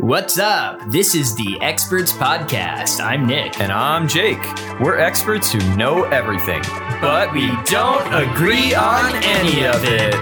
What's 0.00 0.38
up? 0.38 0.82
This 0.90 1.14
is 1.14 1.34
the 1.36 1.56
Experts 1.62 2.12
Podcast. 2.12 3.02
I'm 3.02 3.26
Nick. 3.26 3.60
And 3.60 3.72
I'm 3.72 4.06
Jake. 4.06 4.42
We're 4.78 4.98
experts 4.98 5.50
who 5.50 5.58
know 5.74 6.04
everything, 6.04 6.60
but 7.00 7.32
we 7.32 7.48
don't 7.64 8.06
agree 8.12 8.74
on 8.74 9.14
any 9.24 9.64
of 9.64 9.82
it. 9.84 10.12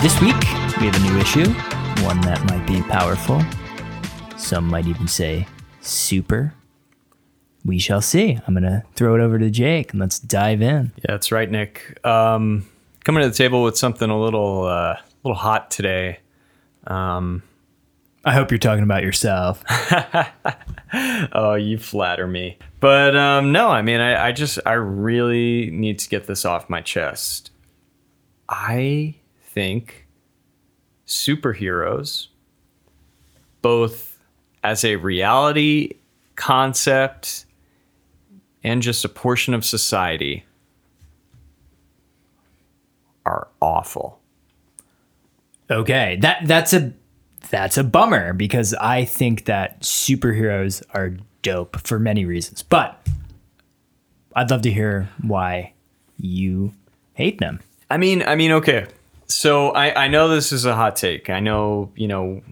This 0.00 0.18
week, 0.22 0.40
we 0.80 0.86
have 0.86 0.96
a 0.96 1.00
new 1.00 1.18
issue, 1.18 1.52
one 2.02 2.18
that 2.22 2.42
might 2.48 2.66
be 2.66 2.80
powerful. 2.80 3.42
Some 4.38 4.68
might 4.68 4.86
even 4.86 5.06
say 5.06 5.46
super. 5.82 6.54
We 7.62 7.78
shall 7.78 8.00
see. 8.00 8.38
I'm 8.46 8.54
going 8.54 8.64
to 8.64 8.84
throw 8.94 9.14
it 9.16 9.20
over 9.20 9.38
to 9.38 9.50
Jake 9.50 9.92
and 9.92 10.00
let's 10.00 10.18
dive 10.18 10.62
in. 10.62 10.92
Yeah, 10.96 11.02
that's 11.08 11.30
right, 11.30 11.50
Nick. 11.50 12.00
Um, 12.06 12.66
coming 13.04 13.22
to 13.22 13.28
the 13.28 13.34
table 13.34 13.62
with 13.62 13.76
something 13.76 14.08
a 14.08 14.20
little, 14.20 14.64
uh, 14.64 14.96
little 15.22 15.38
hot 15.38 15.70
today. 15.70 16.20
Um, 16.86 17.42
I 18.24 18.32
hope 18.34 18.50
you're 18.50 18.58
talking 18.58 18.84
about 18.84 19.02
yourself. 19.02 19.64
oh, 21.32 21.54
you 21.54 21.78
flatter 21.78 22.26
me. 22.26 22.58
But 22.78 23.16
um, 23.16 23.52
no, 23.52 23.68
I 23.68 23.82
mean, 23.82 24.00
I, 24.00 24.28
I 24.28 24.32
just, 24.32 24.58
I 24.64 24.74
really 24.74 25.70
need 25.70 25.98
to 26.00 26.08
get 26.08 26.26
this 26.26 26.44
off 26.44 26.70
my 26.70 26.80
chest. 26.80 27.50
I 28.48 29.16
think 29.42 30.06
superheroes, 31.06 32.28
both 33.60 34.18
as 34.62 34.84
a 34.84 34.96
reality 34.96 35.94
concept 36.36 37.46
and 38.62 38.82
just 38.82 39.04
a 39.04 39.08
portion 39.08 39.54
of 39.54 39.64
society, 39.64 40.44
are 43.32 43.48
awful. 43.60 44.20
Okay, 45.70 46.18
that 46.20 46.46
that's 46.46 46.72
a 46.72 46.92
that's 47.50 47.78
a 47.78 47.84
bummer 47.84 48.32
because 48.32 48.74
I 48.74 49.04
think 49.04 49.46
that 49.46 49.80
superheroes 49.80 50.82
are 50.90 51.16
dope 51.42 51.86
for 51.86 51.98
many 51.98 52.24
reasons. 52.24 52.62
But 52.62 53.04
I'd 54.34 54.50
love 54.50 54.62
to 54.62 54.70
hear 54.70 55.08
why 55.22 55.72
you 56.18 56.74
hate 57.14 57.38
them. 57.38 57.60
I 57.90 57.96
mean, 57.96 58.22
I 58.22 58.36
mean, 58.36 58.52
okay. 58.52 58.86
So 59.26 59.70
I, 59.70 60.04
I 60.04 60.08
know 60.08 60.28
this 60.28 60.52
is 60.52 60.64
a 60.64 60.74
hot 60.74 60.96
take. 60.96 61.30
I 61.30 61.40
know, 61.40 61.90
you 61.96 62.08
know, 62.08 62.42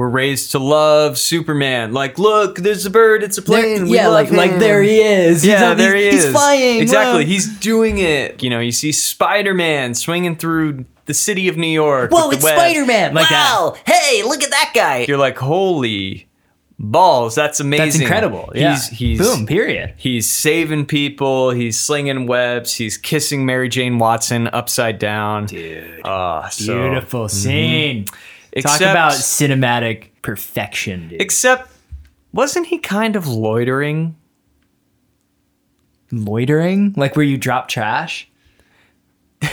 we're 0.00 0.08
raised 0.08 0.52
to 0.52 0.58
love 0.58 1.18
Superman. 1.18 1.92
Like, 1.92 2.18
look, 2.18 2.56
there's 2.56 2.86
a 2.86 2.90
bird, 2.90 3.22
it's 3.22 3.36
a 3.36 3.42
plane. 3.42 3.84
we 3.84 3.96
yeah, 3.96 4.08
like 4.08 4.30
like 4.30 4.58
there 4.58 4.82
he 4.82 4.98
is. 5.02 5.42
He's 5.42 5.50
Yeah, 5.52 5.72
on- 5.72 5.76
there 5.76 5.94
he 5.94 6.06
he's, 6.06 6.14
is. 6.14 6.24
He's 6.24 6.32
flying. 6.32 6.80
Exactly, 6.80 7.24
Whoa. 7.24 7.26
he's 7.28 7.58
doing 7.58 7.98
it. 7.98 8.42
You 8.42 8.48
know, 8.48 8.60
you 8.60 8.72
see 8.72 8.92
Spider 8.92 9.52
Man 9.52 9.92
swinging 9.92 10.36
through 10.36 10.86
the 11.04 11.12
city 11.12 11.48
of 11.48 11.58
New 11.58 11.66
York. 11.66 12.12
Whoa, 12.12 12.30
it's. 12.30 12.40
Spider 12.40 12.86
Man. 12.86 13.12
Like 13.12 13.28
that. 13.28 13.52
wow, 13.60 13.76
hey, 13.86 14.22
look 14.22 14.42
at 14.42 14.48
that 14.50 14.72
guy. 14.74 15.04
You're 15.06 15.18
like, 15.18 15.36
holy 15.36 16.28
balls, 16.78 17.34
that's 17.34 17.60
amazing. 17.60 17.86
That's 17.86 18.00
incredible. 18.00 18.52
Yeah. 18.54 18.70
He's 18.72 18.88
he's 18.88 19.18
boom. 19.18 19.44
Period. 19.46 19.92
He's 19.98 20.30
saving 20.30 20.86
people. 20.86 21.50
He's 21.50 21.78
slinging 21.78 22.26
webs. 22.26 22.74
He's 22.74 22.96
kissing 22.96 23.44
Mary 23.44 23.68
Jane 23.68 23.98
Watson 23.98 24.48
upside 24.48 24.98
down. 24.98 25.44
Dude, 25.44 26.00
Ah, 26.06 26.48
so- 26.48 26.72
beautiful 26.88 27.28
scene. 27.28 28.06
Talk 28.06 28.18
Except- 28.52 28.82
about 28.82 29.12
cinematic 29.12 30.08
perfection, 30.22 31.08
dude. 31.08 31.20
Except, 31.22 31.70
wasn't 32.32 32.66
he 32.66 32.78
kind 32.78 33.16
of 33.16 33.26
loitering? 33.28 34.16
Loitering, 36.12 36.94
like 36.96 37.14
where 37.16 37.24
you 37.24 37.38
drop 37.38 37.68
trash. 37.68 38.28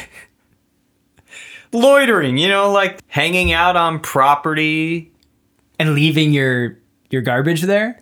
Loitering, 1.73 2.38
you 2.38 2.48
know, 2.48 2.72
like 2.72 3.00
hanging 3.08 3.52
out 3.52 3.75
on 3.75 4.00
property. 4.00 5.12
and 5.80 5.94
leaving 5.94 6.31
your 6.34 6.80
your 7.12 7.22
garbage 7.22 7.62
there. 7.62 8.00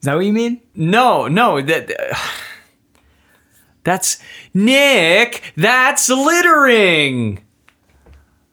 Is 0.00 0.06
that 0.06 0.14
what 0.14 0.24
you 0.24 0.32
mean? 0.32 0.62
No, 0.74 1.28
no, 1.28 1.60
that 1.60 1.90
that's 3.84 4.18
Nick. 4.54 5.52
That's 5.56 6.08
littering. 6.08 7.44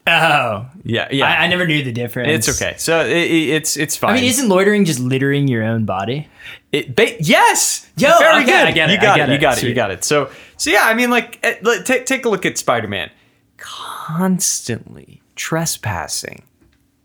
Oh, 0.08 0.68
Yeah, 0.90 1.08
yeah. 1.12 1.26
I, 1.28 1.44
I 1.44 1.48
never 1.48 1.66
knew 1.68 1.84
the 1.84 1.92
difference. 1.92 2.48
it's 2.48 2.62
okay. 2.62 2.76
So 2.78 3.02
it, 3.06 3.12
it- 3.16 3.50
it's 3.50 3.78
it's 3.78 3.96
fine. 3.96 4.12
I 4.12 4.14
mean, 4.16 4.24
isn't 4.26 4.50
loitering 4.50 4.86
just 4.86 5.00
littering 5.00 5.48
your 5.48 5.64
own 5.64 5.86
body? 5.86 6.28
It, 6.72 6.96
ba- 6.96 7.22
yes. 7.22 7.90
Yo, 7.98 8.10
very 8.20 8.44
okay, 8.44 8.46
good. 8.46 8.68
I 8.68 8.72
get 8.72 8.90
it, 8.90 8.94
You 8.94 9.02
got 9.02 9.16
get 9.18 9.30
it. 9.30 9.32
You 9.32 9.38
it. 9.38 9.42
got 9.42 9.58
it. 9.58 9.64
You 9.68 9.74
got 9.74 9.92
it. 9.92 10.04
So, 10.04 10.30
so 10.58 10.70
yeah. 10.70 10.84
I 10.84 10.94
mean, 10.94 11.10
like, 11.10 11.40
eh, 11.44 11.56
take 11.84 12.06
take 12.06 12.26
a 12.26 12.30
look 12.30 12.46
at 12.46 12.58
Spider 12.58 12.88
Man, 12.88 13.10
constantly 13.58 15.22
trespassing 15.36 16.44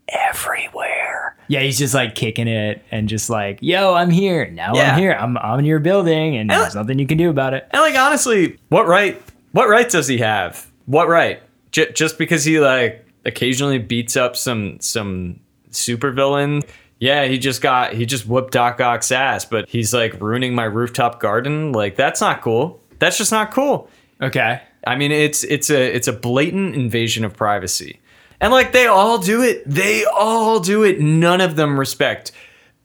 everywhere. 0.09 1.35
Yeah, 1.47 1.61
he's 1.61 1.77
just 1.77 1.93
like 1.93 2.15
kicking 2.15 2.47
it 2.47 2.83
and 2.91 3.07
just 3.07 3.29
like, 3.29 3.59
yo, 3.61 3.93
I'm 3.93 4.09
here. 4.09 4.49
Now 4.49 4.73
Yeah. 4.75 4.93
I'm 4.93 4.99
here. 4.99 5.11
I'm 5.13 5.37
on 5.37 5.63
your 5.65 5.79
building 5.79 6.35
and 6.37 6.51
And- 6.51 6.61
there's 6.61 6.75
nothing 6.75 6.97
you 6.99 7.05
can 7.07 7.17
do 7.17 7.29
about 7.29 7.53
it. 7.53 7.67
And 7.71 7.81
like, 7.81 7.95
honestly, 7.95 8.57
what 8.69 8.87
right? 8.87 9.21
What 9.51 9.69
right 9.69 9.89
does 9.89 10.07
he 10.07 10.17
have? 10.19 10.65
What 10.85 11.07
right? 11.07 11.41
J- 11.71 11.91
just 11.93 12.17
because 12.17 12.43
he 12.43 12.59
like 12.59 13.04
occasionally 13.25 13.79
beats 13.79 14.15
up 14.15 14.35
some 14.35 14.79
some 14.79 15.39
supervillain. 15.71 16.63
Yeah, 16.99 17.25
he 17.25 17.37
just 17.37 17.61
got 17.61 17.93
he 17.93 18.05
just 18.05 18.27
whooped 18.27 18.53
Doc 18.53 18.79
Ock's 18.79 19.11
ass, 19.11 19.45
but 19.45 19.67
he's 19.67 19.93
like 19.93 20.19
ruining 20.21 20.55
my 20.55 20.63
rooftop 20.63 21.19
garden. 21.19 21.71
Like 21.71 21.95
that's 21.95 22.21
not 22.21 22.41
cool. 22.41 22.81
That's 22.99 23.17
just 23.17 23.31
not 23.31 23.51
cool. 23.51 23.89
Okay. 24.21 24.61
I 24.87 24.95
mean, 24.95 25.11
it's 25.11 25.43
it's 25.43 25.69
a 25.69 25.95
it's 25.95 26.07
a 26.07 26.13
blatant 26.13 26.75
invasion 26.75 27.25
of 27.25 27.35
privacy, 27.35 27.99
and 28.39 28.53
like 28.53 28.71
they 28.71 28.87
all 28.87 29.17
do 29.17 29.41
it. 29.41 29.63
They 29.65 30.05
all 30.05 30.59
do 30.59 30.83
it. 30.83 30.99
None 30.99 31.41
of 31.41 31.55
them 31.55 31.79
respect 31.79 32.31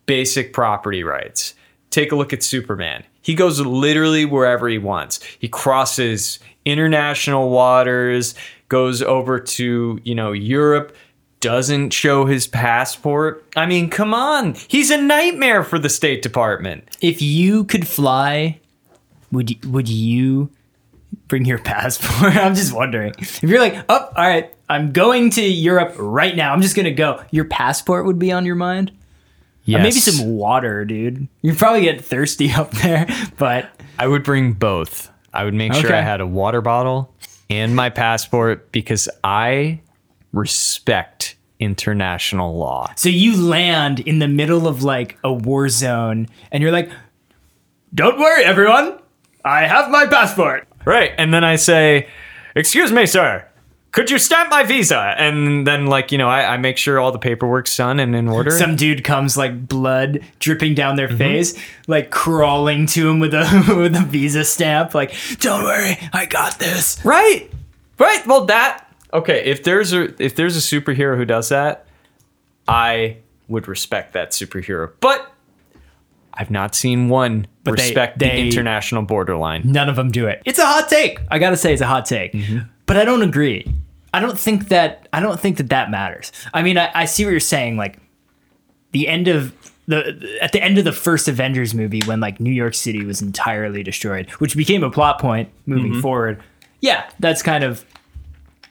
basic 0.07 0.53
property 0.53 1.05
rights. 1.05 1.55
Take 1.91 2.11
a 2.11 2.17
look 2.17 2.33
at 2.33 2.43
Superman. 2.43 3.05
He 3.23 3.35
goes 3.35 3.61
literally 3.61 4.25
wherever 4.25 4.69
he 4.69 4.79
wants. 4.79 5.23
He 5.39 5.49
crosses 5.49 6.39
international 6.65 7.51
waters, 7.51 8.35
goes 8.71 9.03
over 9.03 9.39
to 9.39 10.01
you 10.03 10.15
know 10.15 10.33
Europe. 10.33 10.97
Doesn't 11.41 11.91
show 11.95 12.27
his 12.27 12.47
passport. 12.47 13.47
I 13.57 13.65
mean, 13.65 13.89
come 13.89 14.13
on. 14.13 14.57
He's 14.69 14.91
a 14.91 15.01
nightmare 15.01 15.65
for 15.65 15.79
the 15.79 15.89
State 15.89 16.21
Department. 16.21 16.85
If 17.01 17.23
you 17.23 17.65
could 17.65 17.89
fly, 17.89 18.61
would 19.33 19.51
you, 19.51 19.71
would 19.71 19.89
you 19.89 20.51
bring 21.29 21.47
your 21.47 21.57
passport? 21.65 22.37
I'm 22.37 22.55
just 22.55 22.75
wondering. 22.75 23.15
If 23.19 23.43
you're 23.43 23.59
like, 23.59 23.83
oh, 23.89 24.13
all 24.15 24.27
right, 24.27 24.53
I'm 24.69 24.93
going 24.93 25.31
to 25.31 25.43
Europe 25.43 25.95
right 25.99 26.37
now. 26.37 26.53
I'm 26.53 26.61
just 26.61 26.77
gonna 26.77 26.91
go. 26.91 27.23
Your 27.31 27.47
passport 27.47 28.05
would 28.05 28.19
be 28.19 28.33
on 28.33 28.45
your 28.45 28.57
mind. 28.57 28.93
Yeah, 29.65 29.79
Or 29.79 29.83
maybe 29.83 29.93
some 29.93 30.33
water, 30.37 30.85
dude. 30.85 31.27
You'd 31.43 31.57
probably 31.59 31.83
get 31.83 32.05
thirsty 32.05 32.53
up 32.57 32.71
there, 32.73 33.07
but 33.39 33.71
I 33.99 34.07
would 34.07 34.25
bring 34.25 34.53
both. 34.53 35.11
I 35.33 35.45
would 35.45 35.55
make 35.55 35.73
sure 35.75 35.95
I 35.95 36.01
had 36.01 36.21
a 36.21 36.27
water 36.27 36.61
bottle 36.61 37.15
and 37.51 37.75
my 37.75 37.91
passport 37.91 38.73
because 38.73 39.09
I 39.23 39.81
respect 40.33 41.37
international 41.59 42.57
law. 42.57 42.93
So 42.97 43.09
you 43.09 43.37
land 43.37 44.01
in 44.01 44.21
the 44.21 44.29
middle 44.29 44.67
of 44.67 44.83
like 44.83 45.19
a 45.23 45.33
war 45.33 45.69
zone 45.69 46.29
and 46.51 46.63
you're 46.63 46.73
like, 46.73 46.91
don't 47.95 48.19
worry, 48.19 48.45
everyone. 48.45 48.99
I 49.45 49.67
have 49.67 49.91
my 49.91 50.07
passport. 50.07 50.67
Right. 50.85 51.13
And 51.19 51.35
then 51.35 51.45
I 51.45 51.57
say, 51.57 52.09
Excuse 52.55 52.91
me, 52.91 53.07
sir. 53.07 53.47
Could 53.93 54.09
you 54.09 54.19
stamp 54.19 54.51
my 54.51 54.63
visa? 54.63 55.15
And 55.19 55.67
then, 55.67 55.87
like, 55.87 56.13
you 56.13 56.19
know, 56.19 56.29
I, 56.29 56.55
I 56.55 56.57
make 56.59 56.77
sure 56.77 57.01
all 57.01 57.11
the 57.11 57.19
paperwork's 57.19 57.77
done 57.77 57.99
and 57.99 58.15
in 58.15 58.29
order. 58.29 58.53
Some 58.53 58.77
dude 58.77 59.03
comes 59.03 59.37
like 59.37 59.67
blood 59.67 60.21
dripping 60.39 60.75
down 60.75 60.95
their 60.95 61.09
mm-hmm. 61.09 61.17
face, 61.17 61.61
like 61.89 62.11
crawling 62.11 62.87
to 62.87 63.09
him 63.09 63.19
with 63.19 63.35
a 63.35 63.65
with 63.77 63.97
a 63.97 64.05
visa 64.05 64.45
stamp, 64.45 64.95
like, 64.95 65.15
don't 65.41 65.65
worry, 65.65 65.99
I 66.13 66.27
got 66.27 66.59
this. 66.59 67.05
right. 67.05 67.51
Right. 67.99 68.27
Well, 68.27 68.47
that. 68.47 68.87
Okay. 69.13 69.45
If 69.45 69.65
there's 69.65 69.93
a 69.93 70.15
if 70.23 70.37
there's 70.37 70.57
a 70.57 70.61
superhero 70.61 71.17
who 71.17 71.25
does 71.25 71.49
that, 71.51 71.87
I 72.69 73.19
would 73.49 73.69
respect 73.69 74.13
that 74.13 74.31
superhero. 74.31 74.93
But 75.01 75.31
I've 76.33 76.51
not 76.51 76.75
seen 76.75 77.09
one 77.09 77.47
But 77.65 77.73
respect 77.73 78.19
they- 78.21 78.29
the 78.29 78.39
international 78.39 79.03
borderline. 79.03 79.63
None 79.65 79.89
of 79.89 79.97
them 79.97 80.11
do 80.11 80.27
it. 80.29 80.41
It's 80.47 80.59
a 80.59 80.65
hot 80.65 80.89
take. 80.89 81.19
I 81.31 81.39
gotta 81.39 81.57
say, 81.57 81.73
it's 81.73 81.83
a 81.83 81.87
hot 81.87 82.07
take. 82.07 82.33
Mm-hmm. 82.33 82.61
But 82.87 82.97
I 82.97 83.05
don't 83.05 83.23
agree. 83.23 83.73
I 84.13 84.21
don't 84.21 84.39
think 84.39 84.69
that. 84.69 85.09
I 85.13 85.21
don't 85.21 85.39
think 85.39 85.57
that 85.59 85.71
that 85.71 85.91
matters. 85.91 86.33
I 86.53 86.63
mean, 86.63 86.79
I, 86.79 86.91
I 86.95 87.05
see 87.05 87.25
what 87.25 87.31
you're 87.31 87.41
saying. 87.41 87.77
Like 87.77 87.99
the 88.93 89.09
end 89.09 89.29
of 89.29 89.55
the 89.87 90.39
at 90.41 90.53
the 90.53 90.63
end 90.63 90.79
of 90.79 90.85
the 90.85 90.93
first 90.93 91.29
Avengers 91.29 91.75
movie, 91.75 92.01
when 92.07 92.21
like 92.21 92.41
New 92.41 92.53
York 92.53 92.75
City 92.75 93.05
was 93.05 93.23
entirely 93.23 93.83
destroyed, 93.83 94.31
which 94.33 94.57
became 94.57 94.83
a 94.83 94.91
plot 94.91 95.21
point 95.21 95.51
moving 95.67 95.93
mm-hmm. 95.93 96.01
forward. 96.01 96.43
Yeah, 96.81 97.09
that's 97.19 97.43
kind 97.43 97.65
of 97.65 97.85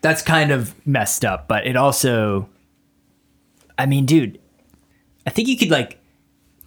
that's 0.01 0.21
kind 0.21 0.51
of 0.51 0.75
messed 0.85 1.23
up. 1.23 1.47
But 1.47 1.67
it 1.67 1.75
also, 1.75 2.49
I 3.77 3.85
mean, 3.85 4.05
dude, 4.05 4.39
I 5.25 5.29
think 5.29 5.47
you 5.47 5.57
could 5.57 5.69
like 5.69 5.99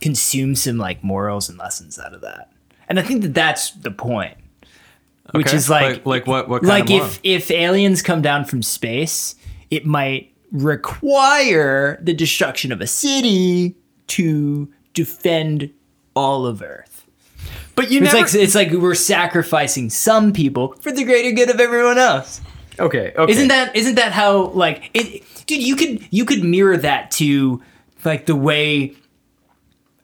consume 0.00 0.54
some 0.54 0.78
like 0.78 1.02
morals 1.02 1.48
and 1.48 1.58
lessons 1.58 1.98
out 1.98 2.12
of 2.12 2.20
that. 2.20 2.52
And 2.88 2.98
I 2.98 3.02
think 3.02 3.22
that 3.22 3.34
that's 3.34 3.70
the 3.70 3.90
point. 3.90 4.36
Which 5.30 5.54
is 5.54 5.70
like 5.70 6.04
like, 6.04 6.06
like 6.06 6.26
what? 6.26 6.48
What 6.48 6.62
kind 6.62 6.88
like 6.88 7.00
of 7.00 7.06
if 7.06 7.20
if 7.22 7.50
aliens 7.50 8.02
come 8.02 8.22
down 8.22 8.44
from 8.44 8.62
space, 8.62 9.34
it 9.70 9.86
might 9.86 10.34
require 10.50 11.98
the 12.02 12.12
destruction 12.12 12.72
of 12.72 12.80
a 12.80 12.86
city 12.86 13.74
to 14.08 14.70
defend 14.94 15.72
all 16.14 16.44
of 16.46 16.60
Earth. 16.60 17.06
But 17.74 17.90
you 17.90 18.00
know 18.00 18.06
It's 18.06 18.14
never. 18.14 18.26
like 18.26 18.34
it's 18.34 18.54
like 18.54 18.70
we're 18.72 18.94
sacrificing 18.94 19.88
some 19.88 20.32
people 20.32 20.74
for 20.80 20.92
the 20.92 21.04
greater 21.04 21.32
good 21.32 21.48
of 21.48 21.60
everyone 21.60 21.98
else. 21.98 22.40
okay, 22.78 23.12
okay. 23.16 23.32
Isn't 23.32 23.48
that 23.48 23.74
isn't 23.74 23.94
that 23.94 24.12
how 24.12 24.48
like 24.48 24.90
it 24.92 25.22
dude 25.46 25.62
you 25.62 25.76
could 25.76 26.06
you 26.10 26.24
could 26.24 26.44
mirror 26.44 26.76
that 26.76 27.10
to 27.12 27.62
like 28.04 28.26
the 28.26 28.36
way 28.36 28.94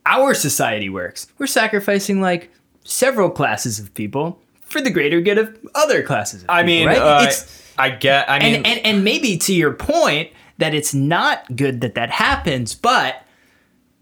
our 0.06 0.32
society 0.32 0.88
works. 0.88 1.26
We're 1.36 1.46
sacrificing 1.46 2.22
like 2.22 2.50
several 2.84 3.28
classes 3.28 3.78
of 3.78 3.92
people 3.92 4.40
for 4.68 4.80
the 4.80 4.90
greater 4.90 5.20
good 5.20 5.38
of 5.38 5.58
other 5.74 6.02
classes 6.02 6.42
of 6.42 6.50
I 6.50 6.62
people, 6.62 6.66
mean, 6.66 6.86
right? 6.88 6.98
uh, 6.98 7.26
it's 7.26 7.72
I 7.78 7.90
get. 7.90 8.28
I 8.30 8.38
mean, 8.38 8.56
and, 8.56 8.66
and 8.66 8.86
and 8.86 9.04
maybe 9.04 9.36
to 9.38 9.54
your 9.54 9.72
point 9.72 10.30
that 10.58 10.74
it's 10.74 10.92
not 10.92 11.56
good 11.56 11.80
that 11.80 11.94
that 11.94 12.10
happens, 12.10 12.74
but 12.74 13.24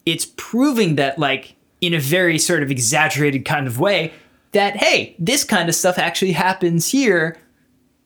it's 0.05 0.27
proving 0.37 0.97
that 0.97 1.19
like 1.19 1.55
in 1.81 1.95
a 1.95 2.01
very 2.01 2.39
sort 2.39 2.63
of 2.63 2.71
exaggerated 2.71 3.45
kind 3.45 3.67
of 3.67 3.79
way 3.79 4.13
that 4.53 4.77
hey, 4.77 5.15
this 5.19 5.45
kind 5.45 5.69
of 5.69 5.75
stuff 5.75 5.99
actually 5.99 6.33
happens 6.33 6.89
here 6.89 7.37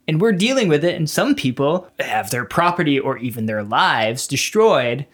and 0.08 0.20
we're 0.20 0.32
dealing 0.32 0.68
with 0.68 0.84
it 0.84 0.96
and 0.96 1.08
some 1.08 1.34
people 1.34 1.88
have 2.00 2.30
their 2.30 2.44
property 2.44 2.98
or 2.98 3.16
even 3.18 3.46
their 3.46 3.62
lives 3.62 4.26
destroyed 4.26 5.06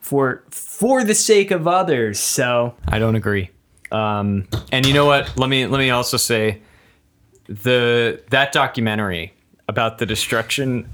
for 0.00 0.44
for 0.50 1.04
the 1.04 1.14
sake 1.14 1.50
of 1.50 1.68
others. 1.68 2.18
So, 2.18 2.74
I 2.86 2.98
don't 2.98 3.14
agree. 3.16 3.50
Um, 3.92 4.48
and 4.72 4.86
you 4.86 4.94
know 4.94 5.06
what? 5.06 5.36
Let 5.38 5.48
me 5.50 5.66
let 5.66 5.78
me 5.78 5.90
also 5.90 6.16
say 6.16 6.62
the 7.48 8.22
that 8.30 8.52
documentary 8.52 9.32
about 9.66 9.98
the 9.98 10.06
destruction 10.06 10.88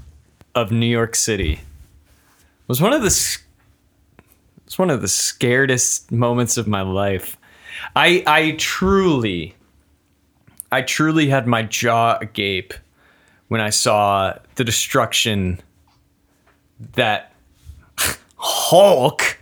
of 0.55 0.71
New 0.71 0.85
York 0.85 1.15
City 1.15 1.59
was 2.67 2.81
one 2.81 2.93
of 2.93 3.01
the 3.01 3.37
it's 4.65 4.79
one 4.79 4.89
of 4.89 5.01
the 5.01 5.07
scaredest 5.07 6.11
moments 6.11 6.57
of 6.57 6.67
my 6.67 6.81
life. 6.81 7.37
I 7.95 8.23
I 8.25 8.51
truly 8.57 9.55
I 10.71 10.81
truly 10.81 11.27
had 11.27 11.45
my 11.45 11.63
jaw 11.63 12.17
agape 12.21 12.73
when 13.49 13.61
I 13.61 13.69
saw 13.69 14.33
the 14.55 14.63
destruction 14.63 15.61
that 16.93 17.33
Hulk 18.37 19.37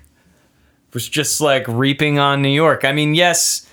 was 0.94 1.07
just 1.07 1.42
like 1.42 1.68
reaping 1.68 2.19
on 2.19 2.42
New 2.42 2.50
York. 2.50 2.86
I 2.86 2.92
mean, 2.92 3.15
yes, 3.15 3.68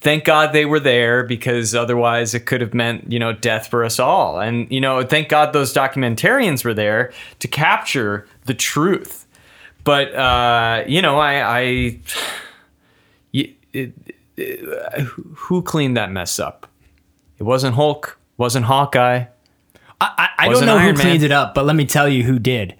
thank 0.00 0.24
God 0.24 0.52
they 0.52 0.64
were 0.64 0.80
there 0.80 1.24
because 1.24 1.74
otherwise 1.74 2.34
it 2.34 2.46
could 2.46 2.60
have 2.60 2.74
meant, 2.74 3.10
you 3.12 3.18
know, 3.18 3.32
death 3.32 3.68
for 3.68 3.84
us 3.84 3.98
all. 3.98 4.40
And, 4.40 4.70
you 4.70 4.80
know, 4.80 5.02
thank 5.02 5.28
God 5.28 5.52
those 5.52 5.72
documentarians 5.74 6.64
were 6.64 6.74
there 6.74 7.12
to 7.40 7.48
capture 7.48 8.26
the 8.46 8.54
truth. 8.54 9.26
But, 9.84 10.14
uh, 10.14 10.84
you 10.86 11.02
know, 11.02 11.18
I, 11.18 11.60
I, 11.60 11.98
y- 13.34 13.54
it, 13.72 13.92
it, 14.36 14.60
who 15.36 15.62
cleaned 15.62 15.96
that 15.96 16.10
mess 16.12 16.38
up? 16.38 16.66
It 17.38 17.44
wasn't 17.44 17.74
Hulk, 17.74 18.18
wasn't 18.36 18.66
Hawkeye. 18.66 19.24
I, 20.00 20.10
I, 20.16 20.28
I 20.38 20.48
don't 20.48 20.66
know 20.66 20.76
Iron 20.76 20.94
who 20.94 21.02
cleaned 21.02 21.22
it 21.24 21.32
up, 21.32 21.54
but 21.54 21.64
let 21.64 21.74
me 21.74 21.84
tell 21.84 22.08
you 22.08 22.22
who 22.22 22.38
did. 22.38 22.74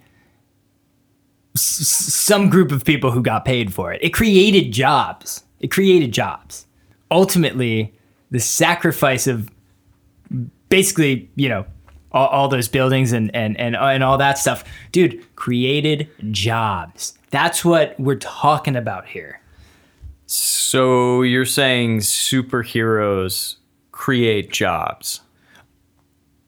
S- 1.55 1.63
some 1.63 2.49
group 2.49 2.71
of 2.71 2.85
people 2.85 3.11
who 3.11 3.21
got 3.21 3.43
paid 3.43 3.73
for 3.73 3.91
it. 3.91 4.01
It 4.01 4.11
created 4.11 4.71
jobs. 4.71 5.43
It 5.59 5.69
created 5.69 6.13
jobs. 6.13 6.65
Ultimately, 7.11 7.93
the 8.31 8.39
sacrifice 8.39 9.27
of 9.27 9.49
basically, 10.69 11.29
you 11.35 11.49
know, 11.49 11.65
all, 12.11 12.27
all 12.27 12.47
those 12.47 12.67
buildings 12.67 13.11
and, 13.11 13.33
and, 13.35 13.59
and, 13.59 13.75
and 13.75 14.03
all 14.03 14.17
that 14.17 14.37
stuff, 14.37 14.63
dude, 14.91 15.23
created 15.35 16.09
jobs. 16.31 17.17
That's 17.29 17.63
what 17.63 17.99
we're 17.99 18.15
talking 18.15 18.75
about 18.75 19.07
here. 19.07 19.41
So 20.25 21.23
you're 21.23 21.45
saying 21.45 21.99
superheroes 21.99 23.55
create 23.91 24.51
jobs? 24.51 25.21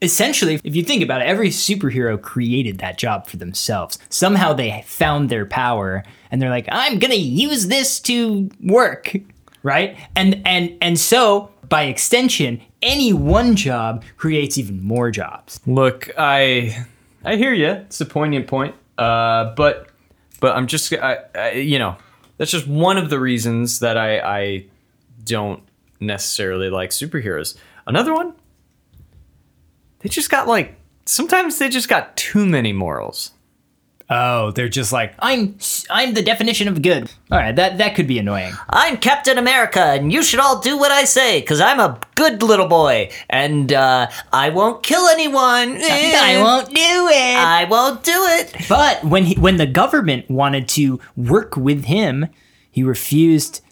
essentially, 0.02 0.60
if 0.64 0.76
you 0.76 0.82
think 0.82 1.02
about 1.02 1.22
it, 1.22 1.26
every 1.26 1.48
superhero 1.48 2.20
created 2.20 2.78
that 2.78 2.98
job 2.98 3.26
for 3.26 3.38
themselves. 3.38 3.98
Somehow 4.10 4.52
they 4.52 4.82
found 4.86 5.30
their 5.30 5.46
power 5.46 6.02
and 6.30 6.42
they're 6.42 6.50
like, 6.50 6.68
I'm 6.70 6.98
gonna 6.98 7.14
use 7.14 7.68
this 7.68 8.00
to 8.00 8.50
work. 8.60 9.14
Right? 9.62 9.96
And 10.16 10.42
and 10.46 10.76
and 10.80 10.98
so 10.98 11.50
by 11.68 11.84
extension, 11.84 12.60
any 12.82 13.12
one 13.12 13.56
job 13.56 14.04
creates 14.16 14.58
even 14.58 14.82
more 14.82 15.10
jobs. 15.10 15.60
Look, 15.66 16.10
I 16.18 16.84
I 17.24 17.36
hear 17.36 17.52
you. 17.52 17.70
It's 17.70 18.00
a 18.00 18.06
poignant 18.06 18.46
point. 18.46 18.74
Uh, 18.98 19.54
but 19.54 19.88
but 20.40 20.56
I'm 20.56 20.66
just 20.66 20.92
I, 20.92 21.18
I 21.34 21.52
you 21.52 21.78
know 21.78 21.96
that's 22.36 22.50
just 22.50 22.66
one 22.66 22.98
of 22.98 23.10
the 23.10 23.18
reasons 23.20 23.78
that 23.80 23.96
I 23.96 24.18
I 24.20 24.66
don't 25.24 25.62
necessarily 26.00 26.68
like 26.68 26.90
superheroes. 26.90 27.56
Another 27.86 28.12
one, 28.12 28.34
they 30.00 30.08
just 30.08 30.30
got 30.30 30.48
like 30.48 30.76
sometimes 31.06 31.58
they 31.58 31.68
just 31.68 31.88
got 31.88 32.16
too 32.16 32.44
many 32.44 32.72
morals. 32.72 33.30
Oh, 34.14 34.50
they're 34.50 34.68
just 34.68 34.92
like, 34.92 35.14
I'm 35.20 35.56
I'm 35.88 36.12
the 36.12 36.20
definition 36.20 36.68
of 36.68 36.82
good. 36.82 37.10
All 37.30 37.38
right, 37.38 37.56
that 37.56 37.78
that 37.78 37.94
could 37.94 38.06
be 38.06 38.18
annoying. 38.18 38.52
I'm 38.68 38.98
Captain 38.98 39.38
America, 39.38 39.80
and 39.80 40.12
you 40.12 40.22
should 40.22 40.38
all 40.38 40.60
do 40.60 40.76
what 40.76 40.90
I 40.92 41.04
say, 41.04 41.40
because 41.40 41.62
I'm 41.62 41.80
a 41.80 41.98
good 42.14 42.42
little 42.42 42.68
boy, 42.68 43.10
and 43.30 43.72
uh, 43.72 44.08
I 44.30 44.50
won't 44.50 44.82
kill 44.82 45.06
anyone. 45.08 45.78
I 45.82 46.40
won't 46.42 46.68
do 46.68 46.74
it. 46.74 47.36
I 47.38 47.64
won't 47.64 48.02
do 48.02 48.12
it. 48.14 48.54
But 48.68 49.02
when 49.02 49.24
he, 49.24 49.34
when 49.36 49.56
the 49.56 49.66
government 49.66 50.28
wanted 50.30 50.68
to 50.70 51.00
work 51.16 51.56
with 51.56 51.86
him, 51.86 52.26
he 52.70 52.82
refused 52.82 53.62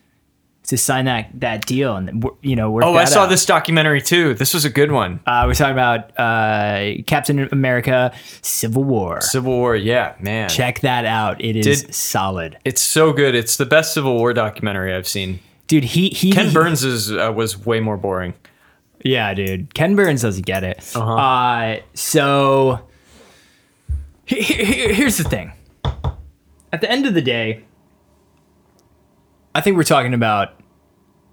to 0.71 0.77
sign 0.79 1.05
that 1.05 1.29
that 1.35 1.67
deal 1.67 1.97
and 1.97 2.25
you 2.43 2.55
know 2.57 2.81
Oh, 2.83 2.95
I 2.95 3.05
saw 3.05 3.25
out. 3.25 3.29
this 3.29 3.45
documentary 3.45 4.01
too. 4.01 4.35
This 4.35 4.55
was 4.55 4.65
a 4.65 4.71
good 4.71 4.91
one. 4.93 5.21
Uh, 5.27 5.43
we're 5.47 5.55
talking 5.55 5.73
about 5.73 6.19
uh, 6.19 7.03
Captain 7.07 7.49
America: 7.53 8.13
Civil 8.43 8.85
War. 8.85 9.21
Civil 9.21 9.53
War, 9.53 9.77
yeah, 9.77 10.15
man. 10.21 10.49
Check 10.49 10.81
that 10.81 11.05
out. 11.05 11.41
It 11.41 11.57
is 11.57 11.83
Did- 11.83 11.95
solid, 11.95 12.57
It's 12.65 12.81
so 12.81 13.13
good. 13.13 13.35
It's 13.35 13.57
the 13.57 13.67
best 13.67 13.93
Civil 13.95 14.15
War 14.17 14.33
documentary 14.33 14.95
I've 14.95 15.09
seen. 15.09 15.41
dude. 15.67 15.85
He 15.85 16.09
he. 16.11 16.33
Ken 16.33 16.47
he- 16.49 16.55
Burns 16.55 16.85
is 16.85 17.13
uh, 17.13 17.33
was 17.35 17.59
way 17.67 17.81
more 17.81 17.97
boring. 17.97 18.35
Yeah, 19.05 19.33
dude. 19.35 19.75
Ken 19.75 19.97
Burns 19.97 20.23
doesn't 20.23 20.47
get 20.47 20.63
it. 20.63 20.93
Uh-huh. 20.95 21.15
Uh, 21.17 21.81
so 21.95 22.87
he- 24.25 24.41
he- 24.43 24.95
here's 24.95 25.17
the 25.17 25.25
thing. 25.25 25.53
At 26.73 26.81
the 26.81 26.89
end 26.91 27.07
of 27.07 27.15
the 27.15 27.23
day, 27.23 27.65
I 29.55 29.61
think 29.61 29.77
we're 29.77 29.83
talking 29.83 30.15
about 30.15 30.60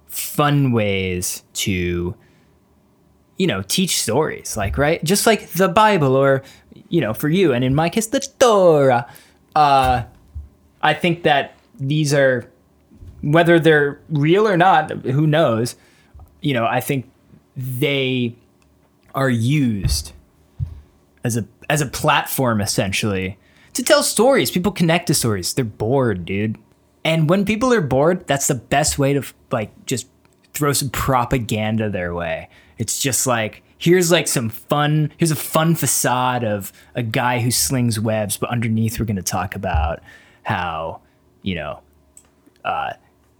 fun 0.08 0.72
ways 0.72 1.42
to, 1.54 2.14
you 3.36 3.46
know, 3.46 3.62
teach 3.62 4.00
stories. 4.00 4.56
Like, 4.56 4.76
right? 4.78 5.02
Just 5.04 5.26
like 5.26 5.48
the 5.50 5.68
Bible 5.68 6.16
or, 6.16 6.42
you 6.88 7.00
know, 7.00 7.14
for 7.14 7.28
you, 7.28 7.52
and 7.52 7.64
in 7.64 7.74
my 7.74 7.88
case, 7.88 8.06
the 8.06 8.20
Torah. 8.20 9.06
Uh, 9.54 10.04
I 10.82 10.94
think 10.94 11.22
that 11.24 11.54
these 11.78 12.14
are, 12.14 12.50
whether 13.22 13.58
they're 13.58 14.00
real 14.08 14.46
or 14.46 14.56
not, 14.56 14.90
who 14.90 15.26
knows? 15.26 15.76
You 16.40 16.54
know, 16.54 16.66
I 16.66 16.80
think 16.80 17.10
they 17.56 18.36
are 19.14 19.30
used 19.30 20.12
as 21.24 21.36
a 21.36 21.44
as 21.68 21.80
a 21.80 21.86
platform 21.86 22.60
essentially 22.60 23.36
to 23.74 23.82
tell 23.82 24.02
stories. 24.02 24.50
People 24.50 24.72
connect 24.72 25.08
to 25.08 25.14
stories. 25.14 25.52
They're 25.52 25.64
bored, 25.64 26.24
dude. 26.24 26.56
And 27.08 27.30
when 27.30 27.46
people 27.46 27.72
are 27.72 27.80
bored, 27.80 28.26
that's 28.26 28.48
the 28.48 28.54
best 28.54 28.98
way 28.98 29.14
to 29.14 29.22
like 29.50 29.70
just 29.86 30.08
throw 30.52 30.74
some 30.74 30.90
propaganda 30.90 31.88
their 31.88 32.12
way. 32.12 32.50
It's 32.76 33.00
just 33.00 33.26
like 33.26 33.62
here's 33.78 34.12
like 34.12 34.28
some 34.28 34.50
fun 34.50 35.10
here's 35.16 35.30
a 35.30 35.36
fun 35.36 35.74
facade 35.74 36.44
of 36.44 36.70
a 36.94 37.02
guy 37.02 37.40
who 37.40 37.50
slings 37.50 37.98
webs, 37.98 38.36
but 38.36 38.50
underneath 38.50 39.00
we're 39.00 39.06
going 39.06 39.16
to 39.16 39.22
talk 39.22 39.56
about 39.56 40.02
how, 40.42 41.00
you 41.40 41.54
know, 41.54 41.80
uh, 42.66 42.92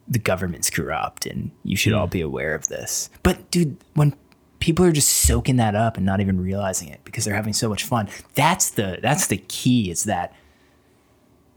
the 0.09 0.19
government's 0.19 0.71
corrupt 0.71 1.27
and 1.27 1.51
you 1.63 1.77
should 1.77 1.93
all 1.93 2.07
be 2.07 2.23
aware 2.23 2.55
of 2.55 2.69
this. 2.69 3.11
But 3.23 3.51
dude, 3.51 3.77
when 3.93 4.17
people 4.61 4.83
are 4.87 4.93
just 4.93 5.11
soaking 5.11 5.57
that 5.57 5.75
up 5.75 5.99
and 5.99 6.07
not 6.07 6.21
even 6.21 6.41
realizing 6.41 6.89
it 6.89 7.01
because 7.05 7.27
they're 7.27 7.35
having 7.35 7.53
so 7.53 7.69
much 7.69 7.85
fun, 7.85 8.09
that's 8.35 8.71
the 8.71 8.99
that's 9.03 9.27
the 9.27 9.37
key. 9.37 9.91
Is 9.91 10.05
that 10.05 10.35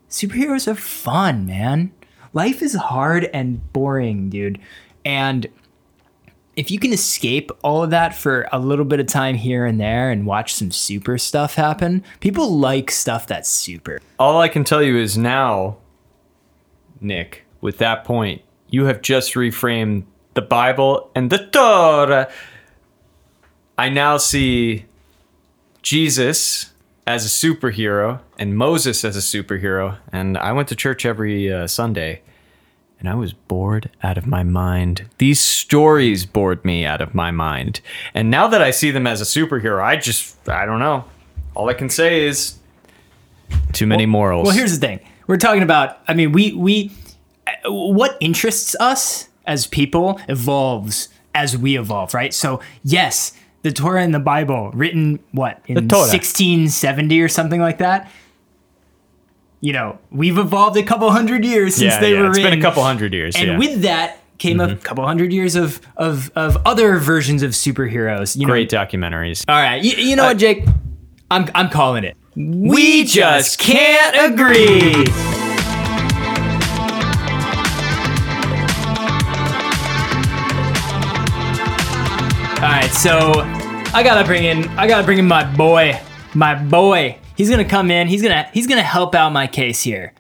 superheroes 0.10 0.68
are 0.68 0.76
fun, 0.76 1.46
man. 1.46 1.94
Life 2.34 2.62
is 2.62 2.76
hard 2.76 3.26
and 3.26 3.72
boring, 3.74 4.30
dude. 4.30 4.60
And 5.04 5.48
if 6.56 6.72
you 6.72 6.80
can 6.80 6.94
escape 6.94 7.52
all 7.64 7.84
of 7.84 7.90
that 7.90 8.16
for 8.16 8.48
a 8.52 8.60
little 8.60 8.86
bit 8.86 9.00
of 9.00 9.08
time 9.08 9.36
here 9.36 9.66
and 9.66 9.80
there 9.80 10.12
and 10.12 10.26
watch 10.26 10.54
some 10.54 10.72
super 10.72 11.18
stuff 11.18 11.56
happen, 11.56 12.04
people 12.20 12.58
like 12.58 12.92
stuff 12.92 13.28
that's 13.28 13.50
super. 13.50 14.00
All 14.20 14.40
I 14.40 14.48
can 14.48 14.64
tell 14.64 14.82
you 14.82 14.98
is 14.98 15.18
now, 15.18 15.78
Nick, 17.00 17.46
with 17.62 17.78
that 17.80 18.04
point, 18.04 18.42
you 18.70 18.86
have 18.86 19.02
just 19.02 19.34
reframed 19.34 20.04
the 20.34 20.42
Bible 20.42 21.12
and 21.16 21.30
the 21.30 21.48
Torah 21.48 22.32
I 23.82 23.90
now 23.90 24.18
see 24.18 24.86
Jesus 25.82 26.71
as 27.08 27.26
a 27.26 27.30
superhero 27.30 28.20
and 28.38 28.56
Moses 28.56 29.04
as 29.04 29.18
a 29.18 29.20
superhero. 29.20 29.98
And 30.12 30.38
I 30.38 30.52
went 30.52 30.68
to 30.70 30.76
church 30.76 31.06
every 31.06 31.52
uh, 31.52 31.68
Sunday 31.68 32.22
and 33.00 33.10
I 33.10 33.16
was 33.16 33.34
bored 33.34 33.90
out 34.04 34.18
of 34.18 34.28
my 34.28 34.44
mind. 34.44 35.10
These 35.18 35.42
stories 35.42 36.26
bored 36.26 36.64
me 36.64 36.86
out 36.86 37.02
of 37.02 37.16
my 37.16 37.32
mind. 37.32 37.82
And 38.14 38.30
now 38.30 38.48
that 38.48 38.62
I 38.62 38.70
see 38.70 38.92
them 38.92 39.08
as 39.08 39.22
a 39.22 39.24
superhero, 39.24 39.84
I 39.84 39.98
just, 39.98 40.48
I 40.48 40.66
don't 40.66 40.80
know. 40.80 41.06
All 41.56 41.68
I 41.68 41.74
can 41.74 41.90
say 41.90 42.28
is 42.28 42.60
too 43.74 43.88
many 43.88 44.06
morals. 44.06 44.46
Well, 44.46 44.56
here's 44.56 44.78
the 44.78 44.86
thing. 44.86 45.00
We're 45.28 45.38
talking 45.38 45.64
about. 45.64 46.00
I 46.08 46.14
mean, 46.14 46.32
we 46.32 46.54
we 46.54 46.92
uh, 47.48 47.72
what 47.72 48.18
interests 48.20 48.76
us 48.80 49.30
as 49.46 49.68
people 49.68 50.20
evolves 50.30 51.10
as 51.34 51.58
we 51.58 51.78
evolve, 51.78 52.14
right? 52.14 52.34
So 52.34 52.62
yes, 52.84 53.34
the 53.64 53.72
Torah 53.72 54.02
and 54.02 54.14
the 54.14 54.20
Bible, 54.20 54.72
written 54.74 55.20
what 55.32 55.62
in 55.68 55.76
1670 55.88 57.22
or 57.22 57.28
something 57.28 57.62
like 57.62 57.78
that. 57.80 58.12
You 59.60 59.74
know, 59.74 60.00
we've 60.10 60.38
evolved 60.38 60.78
a 60.78 60.84
couple 60.84 61.12
hundred 61.12 61.46
years 61.46 61.76
since 61.76 61.94
yeah, 61.94 62.00
they 62.00 62.14
yeah, 62.14 62.22
were 62.22 62.30
it's 62.30 62.38
been 62.38 62.46
written. 62.46 62.60
a 62.60 62.62
couple 62.64 62.84
hundred 62.84 63.14
years. 63.14 63.36
and 63.36 63.46
yeah. 63.46 63.52
Mm-hmm. 63.52 63.60
with 63.60 63.82
that 63.84 64.18
came 64.40 64.60
a 64.60 64.76
couple 64.78 65.06
hundred 65.06 65.32
years 65.32 65.56
of 65.56 65.80
of 65.98 66.32
of 66.36 66.58
other 66.66 66.98
versions 66.98 67.44
of 67.44 67.52
superheroes. 67.52 68.36
You 68.36 68.48
know, 68.48 68.54
Great 68.54 68.70
documentaries. 68.70 69.46
all 69.48 69.62
right, 69.62 69.84
you, 69.84 69.92
you 69.92 70.16
know 70.16 70.26
what, 70.26 70.38
Jake? 70.38 70.66
I'm 71.30 71.48
I'm 71.54 71.70
calling 71.70 72.04
it. 72.04 72.18
We 72.36 73.04
just 73.04 73.60
can't 73.60 74.34
agree. 74.34 75.41
So 82.92 83.32
I 83.94 84.02
gotta 84.04 84.26
bring 84.26 84.44
in 84.44 84.68
I 84.78 84.88
gotta 84.88 85.04
bring 85.04 85.18
in 85.20 85.28
my 85.28 85.44
boy, 85.56 86.00
my 86.34 86.56
boy. 86.56 87.18
He's 87.36 87.50
gonna 87.50 87.66
come 87.66 87.90
in. 87.92 88.08
He's 88.08 88.22
gonna 88.22 88.50
he's 88.54 88.68
gonna 88.68 88.84
help 88.84 89.16
out 89.16 89.32
my 89.32 89.48
case 89.48 89.82
here. 89.82 90.14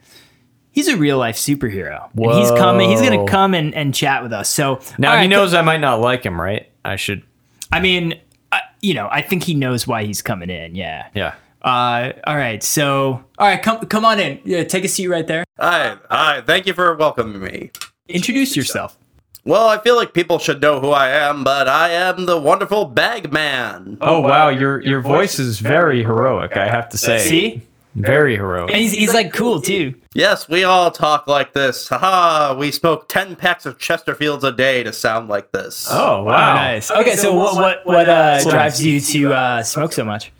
He's 0.71 0.87
a 0.87 0.95
real 0.97 1.17
life 1.17 1.35
superhero. 1.35 2.09
And 2.15 2.33
he's 2.39 2.49
coming. 2.51 2.89
He's 2.89 3.01
gonna 3.01 3.25
come 3.27 3.53
and, 3.53 3.75
and 3.75 3.93
chat 3.93 4.23
with 4.23 4.33
us. 4.33 4.49
So 4.49 4.79
Now 4.97 5.11
all 5.11 5.17
he 5.17 5.21
right, 5.23 5.27
knows 5.27 5.53
I 5.53 5.61
might 5.61 5.81
not 5.81 5.99
like 5.99 6.23
him, 6.25 6.39
right? 6.39 6.69
I 6.83 6.95
should. 6.95 7.23
I 7.71 7.79
mean, 7.79 8.19
I, 8.51 8.61
you 8.81 8.93
know, 8.93 9.07
I 9.11 9.21
think 9.21 9.43
he 9.43 9.53
knows 9.53 9.85
why 9.85 10.03
he's 10.03 10.21
coming 10.21 10.49
in. 10.49 10.75
Yeah. 10.75 11.07
Yeah. 11.13 11.35
Uh, 11.61 12.13
all 12.25 12.35
right. 12.37 12.63
So 12.63 13.23
all 13.37 13.47
right, 13.47 13.61
come 13.61 13.85
come 13.85 14.05
on 14.05 14.19
in. 14.19 14.39
Yeah, 14.45 14.63
take 14.63 14.83
a 14.83 14.87
seat 14.87 15.07
right 15.07 15.27
there. 15.27 15.43
Hi, 15.59 15.97
hi. 16.09 16.41
Thank 16.41 16.65
you 16.65 16.73
for 16.73 16.95
welcoming 16.95 17.39
me. 17.41 17.71
Introduce 18.07 18.55
yourself. 18.55 18.97
Well, 19.43 19.67
I 19.67 19.79
feel 19.79 19.95
like 19.95 20.13
people 20.13 20.37
should 20.37 20.61
know 20.61 20.79
who 20.79 20.91
I 20.91 21.09
am, 21.09 21.43
but 21.43 21.67
I 21.67 21.89
am 21.89 22.25
the 22.27 22.37
wonderful 22.37 22.85
Bag 22.85 23.31
Man. 23.31 23.97
Oh 23.99 24.19
wow, 24.19 24.49
your 24.49 24.81
your 24.81 25.01
voice 25.01 25.39
is 25.39 25.59
very 25.59 26.03
heroic. 26.03 26.55
I 26.57 26.67
have 26.67 26.89
to 26.89 26.97
say. 26.97 27.17
See, 27.19 27.61
Very 27.95 28.35
heroic. 28.35 28.71
and 28.71 28.79
he's 28.79 28.91
he's 28.93 29.13
like 29.15 29.33
cool 29.33 29.59
too. 29.59 29.95
Yes, 30.13 30.47
we 30.47 30.63
all 30.63 30.91
talk 30.91 31.25
like 31.25 31.53
this. 31.53 31.87
Haha, 31.89 32.53
we 32.55 32.69
smoke 32.71 33.07
10 33.09 33.35
packs 33.37 33.65
of 33.65 33.77
Chesterfields 33.77 34.43
a 34.43 34.51
day 34.51 34.83
to 34.83 34.93
sound 34.93 35.27
like 35.29 35.51
this. 35.53 35.87
Oh 35.89 36.23
wow. 36.23 36.53
Nice. 36.55 36.91
Okay, 36.91 37.15
so 37.15 37.33
what 37.33 37.55
what 37.55 37.85
what 37.85 38.07
uh, 38.09 38.43
drives 38.47 38.85
you 38.85 38.99
to 38.99 39.33
uh, 39.33 39.63
smoke 39.63 39.91
so 39.93 40.03
much? 40.05 40.31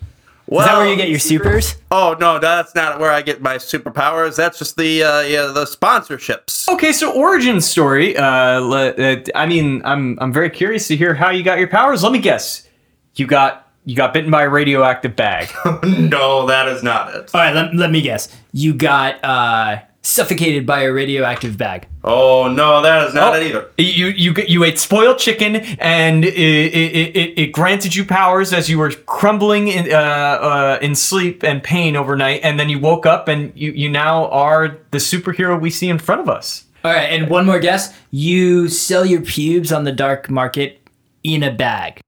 Well, 0.52 0.60
Is 0.60 0.66
that 0.66 0.78
where 0.78 0.88
you 0.88 0.96
get 0.96 1.08
your 1.08 1.18
supers? 1.18 1.76
Oh, 1.90 2.14
no, 2.20 2.38
that's 2.38 2.74
not 2.74 3.00
where 3.00 3.10
I 3.10 3.22
get 3.22 3.40
my 3.40 3.56
superpowers. 3.56 4.36
That's 4.36 4.58
just 4.58 4.76
the 4.76 5.02
uh, 5.02 5.20
yeah, 5.22 5.46
the 5.46 5.64
sponsorships. 5.64 6.68
Okay, 6.68 6.92
so 6.92 7.12
origin 7.12 7.60
story. 7.60 8.16
Uh, 8.16 8.60
le- 8.60 8.90
uh, 8.90 9.16
I 9.34 9.46
mean, 9.46 9.80
I'm 9.84 10.18
I'm 10.20 10.32
very 10.32 10.50
curious 10.50 10.88
to 10.88 10.96
hear 10.96 11.14
how 11.14 11.30
you 11.30 11.42
got 11.42 11.58
your 11.58 11.68
powers. 11.68 12.02
Let 12.02 12.12
me 12.12 12.18
guess. 12.18 12.68
You 13.14 13.26
got 13.26 13.66
you 13.84 13.96
got 13.96 14.12
bitten 14.12 14.30
by 14.30 14.42
a 14.42 14.48
radioactive 14.48 15.16
bag. 15.16 15.48
no, 15.82 16.46
that 16.46 16.68
is 16.68 16.82
not 16.82 17.14
it. 17.14 17.30
All 17.34 17.40
right, 17.40 17.54
let, 17.54 17.74
let 17.74 17.90
me 17.90 18.00
guess. 18.00 18.28
You 18.52 18.74
got 18.74 19.24
uh, 19.24 19.78
suffocated 20.02 20.66
by 20.66 20.82
a 20.82 20.92
radioactive 20.92 21.56
bag. 21.56 21.86
Oh, 22.04 22.48
no, 22.48 22.82
that 22.82 23.08
is 23.08 23.14
not 23.14 23.36
it 23.36 23.46
either. 23.46 23.70
You 23.78 24.08
you 24.08 24.34
you 24.46 24.64
ate 24.64 24.78
spoiled 24.78 25.18
chicken, 25.18 25.56
and 25.56 26.24
it, 26.24 26.34
it, 26.34 27.16
it, 27.16 27.38
it 27.38 27.52
granted 27.52 27.94
you 27.94 28.04
powers 28.04 28.52
as 28.52 28.68
you 28.68 28.78
were 28.78 28.90
crumbling 28.90 29.68
in 29.68 29.92
uh, 29.92 29.96
uh, 29.96 30.78
in 30.82 30.94
sleep 30.94 31.42
and 31.44 31.62
pain 31.62 31.96
overnight, 31.96 32.40
and 32.42 32.58
then 32.58 32.68
you 32.68 32.78
woke 32.78 33.06
up, 33.06 33.28
and 33.28 33.52
you 33.54 33.72
you 33.72 33.88
now 33.88 34.28
are 34.28 34.78
the 34.90 34.98
superhero 34.98 35.60
we 35.60 35.70
see 35.70 35.88
in 35.88 35.98
front 35.98 36.20
of 36.20 36.28
us. 36.28 36.64
All 36.84 36.92
right, 36.92 37.04
and 37.04 37.30
one 37.30 37.46
more 37.46 37.60
guess. 37.60 37.96
You 38.10 38.68
sell 38.68 39.06
your 39.06 39.22
pubes 39.22 39.72
on 39.72 39.84
the 39.84 39.92
dark 39.92 40.28
market 40.28 40.80
in 41.22 41.44
a 41.44 41.52
bag. 41.52 42.00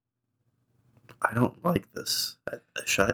I 1.24 1.34
don't 1.34 1.64
like 1.64 1.90
this. 1.94 2.36
I, 2.50 2.56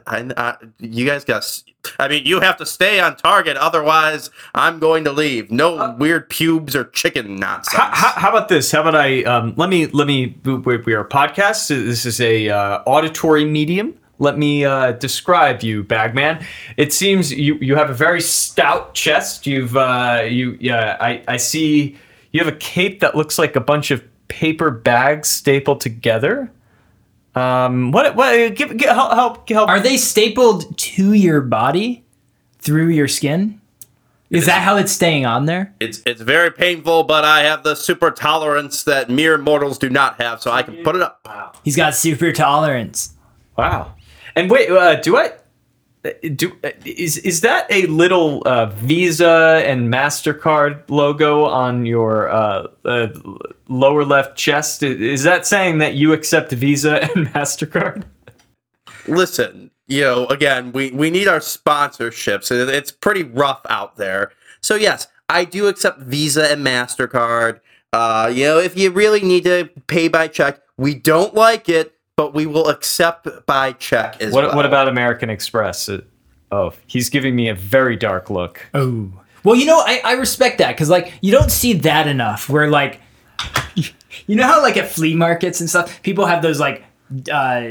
I, 0.07 0.31
I, 0.37 0.57
you 0.79 1.07
guys 1.07 1.25
got. 1.25 1.63
I 1.99 2.09
mean, 2.09 2.27
you 2.27 2.41
have 2.41 2.57
to 2.59 2.67
stay 2.67 3.01
on 3.01 3.17
target, 3.17 3.57
otherwise, 3.57 4.31
I'm 4.55 4.79
going 4.79 5.05
to 5.05 5.13
leave. 5.13 5.51
No 5.51 5.97
weird 5.99 6.29
pubes 6.29 6.75
or 6.75 6.85
chicken 6.85 7.37
nonsense. 7.37 7.77
How, 7.77 7.91
how, 7.91 8.21
how 8.21 8.29
about 8.31 8.49
this? 8.49 8.71
How 8.73 8.81
about 8.83 8.97
I 8.97 9.23
um, 9.25 9.55
let 9.57 9.71
me 9.71 9.87
let 9.87 10.07
me 10.07 10.37
we, 10.45 10.77
we 10.77 10.93
are 10.93 11.01
a 11.01 11.09
podcast. 11.09 11.69
This 11.69 12.05
is 12.05 12.21
a 12.21 12.49
uh, 12.49 12.83
auditory 12.87 13.45
medium. 13.45 13.95
Let 14.19 14.37
me 14.37 14.65
uh, 14.65 14.93
describe 14.93 15.63
you, 15.63 15.83
Bagman. 15.83 16.45
It 16.77 16.93
seems 16.93 17.33
you 17.33 17.55
you 17.57 17.77
have 17.77 17.91
a 17.91 17.95
very 17.95 18.21
stout 18.21 18.95
chest. 18.95 19.47
You've 19.47 19.77
uh, 19.77 20.25
you 20.29 20.59
yeah. 20.61 20.97
I 21.01 21.23
I 21.29 21.37
see 21.39 21.97
you 22.33 22.45
have 22.45 22.53
a 22.53 22.59
cape 22.59 23.01
that 23.01 23.15
looks 23.15 23.39
like 23.39 23.57
a 23.57 23.61
bunch 23.61 23.91
of 23.91 24.05
paper 24.29 24.71
bags 24.71 25.29
stapled 25.29 25.81
together. 25.81 26.53
Um, 27.35 27.93
what 27.93 28.17
what 28.17 28.55
give, 28.55 28.77
give 28.77 28.91
help 28.91 29.13
help 29.13 29.49
help. 29.49 29.69
Are 29.69 29.81
they 29.81 29.97
stapled 29.97 30.77
to 30.79 31.13
your 31.13 31.41
body 31.41 32.05
through 32.59 32.89
your 32.89 33.09
skin? 33.09 33.61
Is 34.31 34.47
that 34.47 34.63
how 34.63 34.77
it's 34.77 34.93
staying 34.93 35.27
on 35.27 35.47
there? 35.47 35.75
It's 35.81 36.03
it's 36.07 36.21
very 36.21 36.53
painful, 36.53 37.05
but 37.05 37.25
I 37.25 37.43
have 37.43 37.65
the 37.65 37.75
super 37.75 38.11
tolerance 38.11 38.85
that 38.85 39.11
mere 39.11 39.39
mortals 39.39 39.79
do 39.79 39.91
not 39.91 40.21
have, 40.21 40.41
so 40.41 40.53
I 40.53 40.63
can 40.63 40.83
put 40.85 40.95
it 40.95 41.03
up. 41.03 41.21
Wow. 41.25 41.53
He's 41.65 41.77
got 41.77 41.95
super 41.97 42.33
tolerance. 42.33 43.15
Wow. 43.57 43.95
And 44.37 44.49
wait, 44.51 44.71
uh, 44.71 44.97
do 44.97 45.17
I 45.17 45.33
do 46.35 46.53
is 46.85 47.19
is 47.19 47.43
that 47.43 47.67
a 47.71 47.87
little 47.87 48.43
uh, 48.47 48.67
Visa 48.67 49.63
and 49.67 49.93
Mastercard 49.93 50.83
logo 50.89 51.45
on 51.45 51.85
your 51.87 52.29
uh, 52.31 52.69
uh, 52.85 53.09
lower 53.69 54.05
left 54.05 54.37
chest? 54.37 54.83
Is 54.83 55.23
that 55.25 55.47
saying 55.47 55.79
that 55.79 55.95
you 55.95 56.13
accept 56.13 56.53
Visa 56.53 57.03
and 57.03 57.27
Mastercard? 57.35 58.05
Listen, 59.07 59.71
you 59.89 60.03
know, 60.03 60.27
again, 60.27 60.73
we 60.73 60.91
we 60.93 61.11
need 61.11 61.29
our 61.29 61.41
sponsorships. 61.41 62.51
It- 62.51 62.69
It's 62.69 62.93
pretty 62.93 63.23
rough 63.25 63.61
out 63.69 63.97
there. 63.97 64.33
So 64.63 64.75
yes, 64.77 65.09
I 65.29 65.45
do 65.45 65.69
accept 65.69 66.01
Visa 66.01 66.51
and 66.51 66.65
Mastercard. 66.65 67.61
Uh, 67.93 68.31
you 68.33 68.45
know, 68.45 68.59
if 68.59 68.77
you 68.79 68.91
really 68.91 69.21
need 69.21 69.45
to 69.45 69.69
pay 69.89 70.09
by 70.09 70.29
check, 70.29 70.61
we 70.77 70.95
don't 70.95 71.35
like 71.35 71.69
it, 71.69 71.93
but 72.21 72.35
we 72.35 72.45
will 72.45 72.69
accept 72.69 73.27
by 73.47 73.73
check 73.73 74.21
as 74.21 74.31
What 74.31 74.45
well. 74.45 74.55
what 74.57 74.67
about 74.67 74.89
American 74.89 75.31
Express? 75.31 75.89
Uh, 75.89 76.03
oh, 76.53 76.75
he's 76.87 77.09
giving 77.09 77.35
me 77.35 77.49
a 77.49 77.55
very 77.55 77.97
dark 77.97 78.29
look. 78.29 78.61
Oh. 78.75 79.11
Well, 79.43 79.57
you 79.57 79.65
know, 79.65 79.79
I, 79.79 80.03
I 80.05 80.13
respect 80.13 80.59
that 80.59 80.73
because, 80.77 80.91
like, 80.91 81.15
you 81.23 81.33
don't 81.33 81.51
see 81.51 81.73
that 81.73 82.07
enough 82.07 82.51
where, 82.51 82.69
like, 82.69 83.01
you 84.27 84.37
know 84.37 84.45
how, 84.45 84.61
like, 84.61 84.77
at 84.77 84.91
flea 84.91 85.15
markets 85.15 85.61
and 85.61 85.71
stuff, 85.71 86.03
people 86.03 86.27
have 86.27 86.43
those, 86.43 86.61
like, 86.61 86.85
uh, 87.33 87.71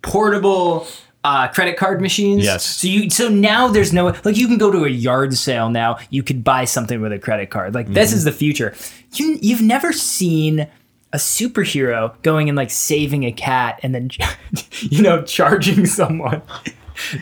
portable 0.00 0.86
uh, 1.22 1.48
credit 1.48 1.76
card 1.76 2.00
machines? 2.00 2.42
Yes. 2.42 2.64
So 2.64 2.88
you, 2.88 3.10
so 3.10 3.28
now 3.28 3.68
there's 3.68 3.92
no, 3.92 4.16
like, 4.24 4.38
you 4.38 4.48
can 4.48 4.56
go 4.56 4.70
to 4.72 4.86
a 4.86 4.88
yard 4.88 5.34
sale 5.34 5.68
now, 5.68 5.98
you 6.08 6.22
could 6.22 6.42
buy 6.42 6.64
something 6.64 7.02
with 7.02 7.12
a 7.12 7.18
credit 7.18 7.50
card. 7.50 7.74
Like, 7.74 7.88
this 7.88 8.14
is 8.14 8.24
the 8.24 8.32
future. 8.32 8.74
You, 9.12 9.38
you've 9.42 9.60
never 9.60 9.92
seen 9.92 10.68
a 11.12 11.16
superhero 11.16 12.20
going 12.22 12.48
and, 12.48 12.56
like, 12.56 12.70
saving 12.70 13.24
a 13.24 13.32
cat 13.32 13.80
and 13.82 13.94
then, 13.94 14.10
you 14.80 15.02
know, 15.02 15.22
charging 15.22 15.86
someone. 15.86 16.42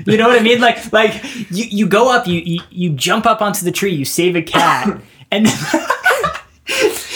You 0.07 0.17
know 0.17 0.29
what 0.29 0.41
I 0.41 0.43
mean? 0.43 0.61
Like, 0.61 0.93
like 0.93 1.23
you, 1.51 1.65
you 1.65 1.89
go 1.89 2.13
up, 2.13 2.27
you, 2.27 2.41
you 2.41 2.61
you 2.71 2.91
jump 2.91 3.27
up 3.27 3.41
onto 3.41 3.65
the 3.65 3.73
tree, 3.73 3.95
you 3.95 4.05
save 4.05 4.37
a 4.37 4.43
cat, 4.43 5.01
and 5.31 5.47
then, 5.47 5.55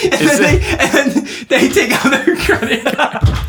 and, 0.05 0.12
then 0.12 0.43
they, 0.43 0.76
and 0.79 0.93
then 0.93 1.47
they 1.49 1.69
take 1.69 1.93
out 1.93 2.11
their 2.11 2.37
credit 2.37 2.85
card 2.85 3.43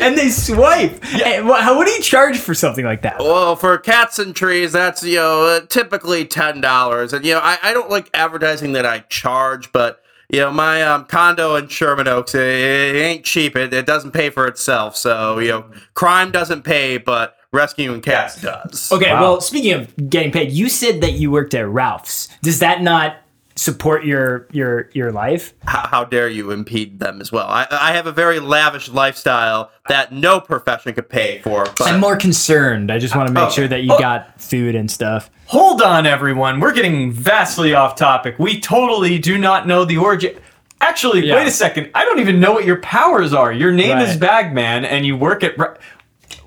and 0.00 0.16
they 0.16 0.30
swipe. 0.30 1.04
And 1.24 1.46
what, 1.46 1.62
how, 1.62 1.76
what 1.76 1.86
do 1.86 1.92
you 1.92 2.02
charge 2.02 2.38
for 2.38 2.54
something 2.54 2.84
like 2.84 3.02
that? 3.02 3.18
Well, 3.18 3.56
for 3.56 3.78
cats 3.78 4.18
and 4.18 4.34
trees, 4.34 4.72
that's 4.72 5.02
you 5.02 5.16
know 5.16 5.60
typically 5.68 6.24
ten 6.24 6.60
dollars, 6.60 7.12
and 7.12 7.24
you 7.24 7.34
know 7.34 7.40
I, 7.40 7.58
I 7.62 7.72
don't 7.72 7.90
like 7.90 8.10
advertising 8.14 8.72
that 8.72 8.86
I 8.86 9.00
charge, 9.00 9.72
but 9.72 10.02
you 10.28 10.40
know 10.40 10.50
my 10.50 10.82
um, 10.82 11.04
condo 11.06 11.56
in 11.56 11.68
Sherman 11.68 12.08
Oaks, 12.08 12.34
it, 12.34 12.40
it 12.42 12.98
ain't 13.00 13.24
cheap. 13.24 13.56
It, 13.56 13.72
it 13.72 13.86
doesn't 13.86 14.12
pay 14.12 14.30
for 14.30 14.46
itself, 14.46 14.96
so 14.96 15.38
you 15.38 15.48
know 15.48 15.64
crime 15.94 16.30
doesn't 16.30 16.62
pay, 16.62 16.98
but 16.98 17.36
rescuing 17.52 18.00
cats 18.02 18.40
does. 18.42 18.90
Okay, 18.92 19.12
Wow. 19.12 19.20
well, 19.22 19.40
speaking 19.40 19.72
of 19.72 20.10
getting 20.10 20.30
paid, 20.32 20.50
you 20.52 20.68
said 20.68 21.00
that 21.00 21.12
you 21.12 21.30
worked 21.30 21.54
at 21.54 21.66
Ralph's. 21.68 22.28
Does 22.42 22.58
that 22.58 22.82
not 22.82 23.16
support 23.56 24.04
your 24.04 24.46
your 24.52 24.88
your 24.92 25.10
life. 25.12 25.54
how, 25.66 25.86
how 25.88 26.04
dare 26.04 26.28
you 26.28 26.50
impede 26.50 26.98
them 27.00 27.20
as 27.20 27.32
well? 27.32 27.46
I, 27.46 27.66
I 27.70 27.92
have 27.92 28.06
a 28.06 28.12
very 28.12 28.38
lavish 28.38 28.88
lifestyle 28.88 29.70
that 29.88 30.12
no 30.12 30.40
profession 30.40 30.92
could 30.94 31.08
pay 31.08 31.40
for. 31.40 31.64
But 31.78 31.88
I'm 31.88 32.00
more 32.00 32.16
concerned. 32.16 32.92
I 32.92 32.98
just 32.98 33.16
want 33.16 33.28
to 33.28 33.32
make 33.32 33.44
Oh. 33.44 33.50
sure 33.50 33.68
that 33.68 33.82
you 33.82 33.92
Oh. 33.94 33.98
got 33.98 34.40
food 34.40 34.74
and 34.74 34.90
stuff. 34.90 35.30
Hold 35.46 35.80
on, 35.80 36.06
everyone. 36.06 36.60
We're 36.60 36.72
getting 36.72 37.12
vastly 37.12 37.72
off 37.74 37.94
topic. 37.96 38.36
We 38.38 38.60
totally 38.60 39.18
do 39.18 39.38
not 39.38 39.66
know 39.66 39.84
the 39.84 39.96
origin. 39.96 40.34
Actually, 40.80 41.26
Yeah. 41.26 41.36
wait 41.36 41.46
a 41.46 41.50
second. 41.50 41.88
I 41.94 42.04
don't 42.04 42.20
even 42.20 42.38
know 42.38 42.52
what 42.52 42.66
your 42.66 42.76
powers 42.82 43.32
are. 43.32 43.50
Your 43.52 43.72
name 43.72 43.96
is 43.98 44.16
Bagman, 44.16 44.84
and 44.84 45.06
you 45.06 45.16
work 45.16 45.42
at. 45.42 45.54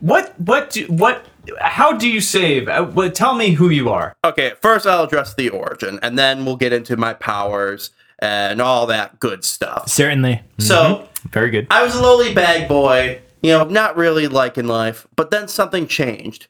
Re- 0.02 0.08
What? 0.08 0.40
What? 0.40 0.70
Do, 0.72 0.86
what? 0.88 1.26
How 1.60 1.94
do 1.94 2.08
you 2.08 2.22
save? 2.22 2.68
Uh, 2.68 2.90
well, 2.94 3.10
tell 3.12 3.34
me 3.36 3.52
who 3.52 3.70
you 3.70 3.90
are. 3.90 4.16
okay, 4.24 4.54
first 4.62 4.86
I'll 4.86 5.04
address 5.04 5.34
the 5.34 5.50
origin, 5.50 6.00
and 6.02 6.18
then 6.18 6.46
we'll 6.46 6.58
get 6.58 6.74
into 6.74 6.96
my 6.98 7.14
powers 7.14 7.92
and 8.20 8.62
all 8.62 8.86
that 8.88 9.20
good 9.20 9.44
stuff. 9.44 9.88
Certainly. 9.90 10.42
So 10.60 11.08
Very 11.32 11.50
good. 11.50 11.68
I 11.72 11.84
was 11.84 11.96
a 11.96 12.02
lowly 12.02 12.34
bag 12.34 12.68
boy, 12.68 13.22
you 13.42 13.52
know, 13.52 13.64
not 13.64 13.96
really 13.96 14.28
liking 14.28 14.68
life, 14.68 15.08
but 15.16 15.32
then 15.32 15.48
something 15.48 15.88
changed. 15.88 16.48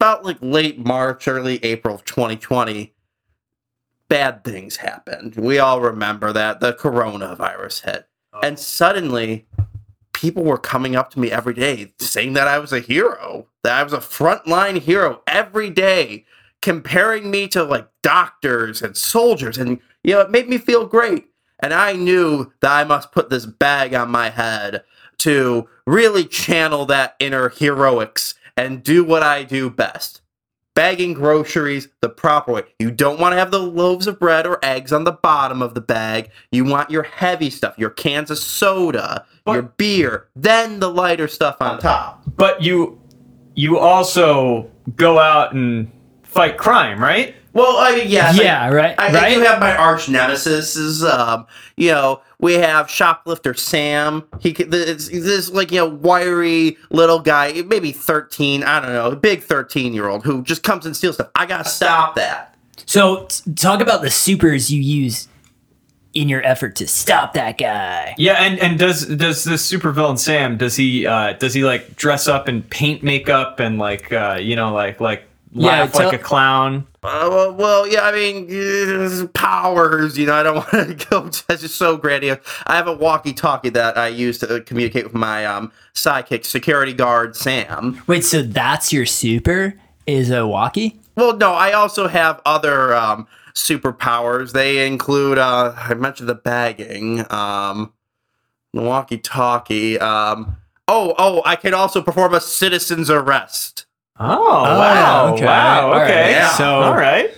About 0.00 0.24
like 0.24 0.38
late 0.40 0.78
March, 0.84 1.28
early 1.28 1.64
April 1.64 1.94
of 1.94 2.04
2020, 2.04 2.92
bad 4.08 4.42
things 4.44 4.76
happened. 4.78 5.36
We 5.36 5.58
all 5.60 5.80
remember 5.80 6.32
that 6.32 6.58
the 6.60 6.72
coronavirus 6.72 7.84
hit. 7.84 8.08
And 8.42 8.58
suddenly, 8.58 9.46
people 10.22 10.44
were 10.44 10.56
coming 10.56 10.94
up 10.94 11.10
to 11.10 11.18
me 11.18 11.32
every 11.32 11.52
day 11.52 11.92
saying 11.98 12.34
that 12.34 12.46
I 12.46 12.60
was 12.60 12.72
a 12.72 12.78
hero, 12.78 13.48
that 13.64 13.76
I 13.76 13.82
was 13.82 13.92
a 13.92 13.98
frontline 13.98 14.78
hero 14.78 15.20
every 15.26 15.68
day, 15.68 16.24
comparing 16.60 17.28
me 17.28 17.48
to 17.48 17.64
like 17.64 17.88
doctors 18.02 18.82
and 18.82 18.96
soldiers. 18.96 19.58
And, 19.58 19.80
you 20.04 20.14
know, 20.14 20.20
it 20.20 20.30
made 20.30 20.48
me 20.48 20.58
feel 20.58 20.86
great. 20.86 21.26
And 21.58 21.74
I 21.74 21.94
knew 21.94 22.52
that 22.60 22.70
I 22.70 22.84
must 22.84 23.10
put 23.10 23.30
this 23.30 23.46
bag 23.46 23.94
on 23.94 24.12
my 24.12 24.30
head 24.30 24.84
to 25.18 25.68
really 25.88 26.24
channel 26.24 26.86
that 26.86 27.16
inner 27.18 27.48
heroics 27.48 28.36
and 28.56 28.84
do 28.84 29.02
what 29.02 29.24
I 29.24 29.42
do 29.42 29.70
best. 29.70 30.21
Bagging 30.74 31.12
groceries 31.12 31.88
the 32.00 32.08
proper 32.08 32.52
way. 32.52 32.62
You 32.78 32.90
don't 32.90 33.20
want 33.20 33.32
to 33.32 33.36
have 33.36 33.50
the 33.50 33.58
loaves 33.58 34.06
of 34.06 34.18
bread 34.18 34.46
or 34.46 34.58
eggs 34.62 34.92
on 34.92 35.04
the 35.04 35.12
bottom 35.12 35.60
of 35.60 35.74
the 35.74 35.82
bag. 35.82 36.30
You 36.50 36.64
want 36.64 36.90
your 36.90 37.02
heavy 37.02 37.50
stuff, 37.50 37.76
your 37.76 37.90
cans 37.90 38.30
of 38.30 38.38
soda, 38.38 39.26
your 39.46 39.62
beer, 39.62 40.28
then 40.34 40.80
the 40.80 40.88
lighter 40.88 41.28
stuff 41.28 41.56
on 41.60 41.78
top. 41.78 42.22
But 42.36 42.62
you, 42.62 42.98
you 43.54 43.78
also 43.78 44.70
go 44.96 45.18
out 45.18 45.52
and 45.52 45.90
fight 46.22 46.56
crime, 46.56 47.02
right? 47.02 47.34
Well, 47.52 47.76
I 47.78 47.94
mean, 47.96 48.08
yes, 48.08 48.38
I- 48.38 48.42
Yeah, 48.42 48.68
right. 48.68 48.94
I, 48.98 49.06
I 49.26 49.34
do 49.34 49.40
have 49.42 49.60
my 49.60 49.76
arch 49.76 50.08
nemesis. 50.08 50.76
Is 50.76 51.04
um, 51.04 51.46
you 51.76 51.90
know, 51.90 52.20
we 52.38 52.54
have 52.54 52.88
shoplifter 52.90 53.54
Sam. 53.54 54.24
He 54.40 54.52
could- 54.52 54.70
this 54.70 55.08
this 55.08 55.50
like 55.50 55.70
you 55.70 55.78
know 55.78 55.88
wiry 55.88 56.76
little 56.90 57.18
guy, 57.20 57.62
maybe 57.66 57.92
thirteen. 57.92 58.62
I 58.62 58.80
don't 58.80 58.92
know, 58.92 59.10
a 59.10 59.16
big 59.16 59.42
thirteen 59.42 59.92
year 59.92 60.08
old 60.08 60.24
who 60.24 60.42
just 60.42 60.62
comes 60.62 60.86
and 60.86 60.96
steals 60.96 61.16
stuff. 61.16 61.28
I 61.34 61.46
gotta 61.46 61.68
stop 61.68 62.14
that. 62.16 62.54
so 62.86 63.26
t- 63.26 63.52
talk 63.54 63.80
about 63.80 64.02
the 64.02 64.10
supers 64.10 64.70
you 64.72 64.80
use 64.80 65.28
in 66.14 66.28
your 66.28 66.44
effort 66.46 66.76
to 66.76 66.86
stop 66.86 67.32
that 67.34 67.56
guy. 67.58 68.14
Yeah, 68.18 68.34
and 68.34 68.58
and 68.60 68.78
does 68.78 69.06
does 69.06 69.44
this 69.44 69.70
supervillain 69.70 70.18
Sam 70.18 70.56
does 70.58 70.76
he 70.76 71.06
uh 71.06 71.34
does 71.34 71.54
he 71.54 71.64
like 71.64 71.96
dress 71.96 72.28
up 72.28 72.48
in 72.48 72.62
paint 72.62 73.02
makeup 73.02 73.60
and 73.60 73.78
like 73.78 74.12
uh 74.12 74.38
you 74.40 74.56
know 74.56 74.72
like 74.74 75.00
like 75.00 75.24
Yeah, 75.52 75.68
laugh 75.82 75.92
tell- 75.92 76.06
like 76.06 76.18
a 76.20 76.22
clown? 76.22 76.86
Uh, 77.04 77.28
well, 77.28 77.52
well, 77.54 77.88
yeah, 77.88 78.02
I 78.02 78.12
mean, 78.12 79.28
powers. 79.28 80.16
You 80.16 80.26
know, 80.26 80.34
I 80.34 80.42
don't 80.44 80.54
want 80.72 81.00
to 81.00 81.06
go. 81.10 81.22
That's 81.48 81.62
just 81.62 81.76
so 81.76 81.96
grandiose. 81.96 82.38
I 82.66 82.76
have 82.76 82.86
a 82.86 82.92
walkie-talkie 82.92 83.70
that 83.70 83.98
I 83.98 84.06
use 84.08 84.38
to 84.38 84.56
uh, 84.56 84.60
communicate 84.60 85.04
with 85.04 85.14
my 85.14 85.44
um 85.44 85.72
sidekick, 85.94 86.44
security 86.44 86.92
guard 86.92 87.34
Sam. 87.34 88.00
Wait, 88.06 88.24
so 88.24 88.42
that's 88.42 88.92
your 88.92 89.06
super 89.06 89.74
is 90.06 90.30
a 90.30 90.46
walkie? 90.46 91.00
Well, 91.16 91.36
no, 91.36 91.52
I 91.52 91.72
also 91.72 92.08
have 92.08 92.40
other 92.46 92.94
um, 92.94 93.26
superpowers. 93.54 94.52
They 94.52 94.86
include, 94.86 95.38
uh, 95.38 95.74
I 95.76 95.94
mentioned 95.94 96.28
the 96.28 96.34
bagging, 96.34 97.20
um, 97.30 97.92
the 98.72 98.82
walkie-talkie. 98.82 99.98
Um, 99.98 100.56
oh, 100.88 101.14
oh, 101.18 101.42
I 101.44 101.56
can 101.56 101.74
also 101.74 102.02
perform 102.02 102.34
a 102.34 102.40
citizen's 102.40 103.10
arrest. 103.10 103.86
Oh, 104.18 104.62
wow. 104.62 105.34
okay. 105.34 105.44
Wow. 105.44 105.86
All 105.92 105.98
right. 106.00 106.30
Yeah. 106.30 106.50
So- 106.56 106.64
all 106.82 106.94
right. 106.96 107.30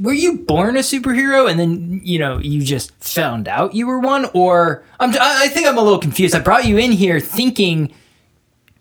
Were 0.00 0.12
you 0.12 0.38
born 0.38 0.76
a 0.76 0.80
superhero 0.80 1.50
and 1.50 1.58
then 1.58 2.00
you 2.04 2.20
know 2.20 2.38
you 2.38 2.62
just 2.62 2.92
found 3.02 3.48
out 3.48 3.74
you 3.74 3.84
were 3.86 3.98
one, 3.98 4.26
or 4.32 4.84
I'm 5.00 5.10
I 5.10 5.44
I 5.44 5.48
think 5.48 5.66
I'm 5.66 5.76
a 5.76 5.82
little 5.82 5.98
confused. 5.98 6.36
I 6.36 6.38
brought 6.38 6.66
you 6.66 6.78
in 6.78 6.92
here 6.92 7.18
thinking 7.18 7.92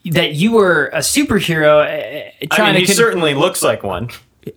that 0.06 0.34
you 0.34 0.52
were 0.52 0.88
a 0.94 1.00
superhero, 1.00 1.80
uh, 1.82 2.30
I 2.42 2.46
trying 2.56 2.74
mean, 2.74 2.82
he 2.82 2.86
to. 2.86 2.92
con- 2.92 2.96
certainly 2.96 3.34
looks 3.34 3.64
like 3.64 3.82
one. 3.82 4.10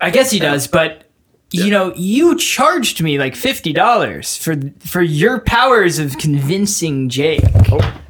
I 0.03 0.11
guess 0.11 0.31
he 0.31 0.39
does, 0.39 0.67
but 0.67 1.05
you 1.51 1.71
know, 1.71 1.95
you 1.97 2.37
charged 2.37 3.03
me 3.03 3.19
like 3.19 3.35
fifty 3.37 3.73
dollars 3.73 4.37
for 4.37 4.55
for 4.81 5.01
your 5.01 5.41
powers 5.41 5.99
of 5.99 6.19
convincing 6.19 7.09
Jake. 7.09 7.43
Oh. 7.73 8.01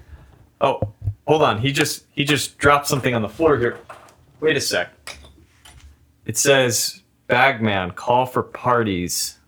Oh, 0.60 0.80
hold 1.28 1.42
on. 1.42 1.60
He 1.60 1.70
just 1.70 2.04
he 2.10 2.24
just 2.24 2.58
dropped 2.58 2.88
something 2.88 3.14
on 3.14 3.22
the 3.22 3.28
floor 3.28 3.56
here. 3.58 3.78
Wait 4.40 4.56
a 4.56 4.60
sec. 4.60 5.18
It 6.24 6.36
says 6.38 7.02
Bagman 7.26 7.92
call 7.92 8.26
for 8.26 8.42
parties. 8.42 9.38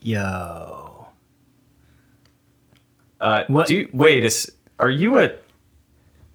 Yo, 0.00 1.08
Uh, 3.20 3.44
What- 3.48 3.66
Do 3.66 3.74
you, 3.76 3.88
wait, 3.92 4.24
is 4.24 4.52
are 4.78 4.90
you 4.90 5.18
a 5.18 5.32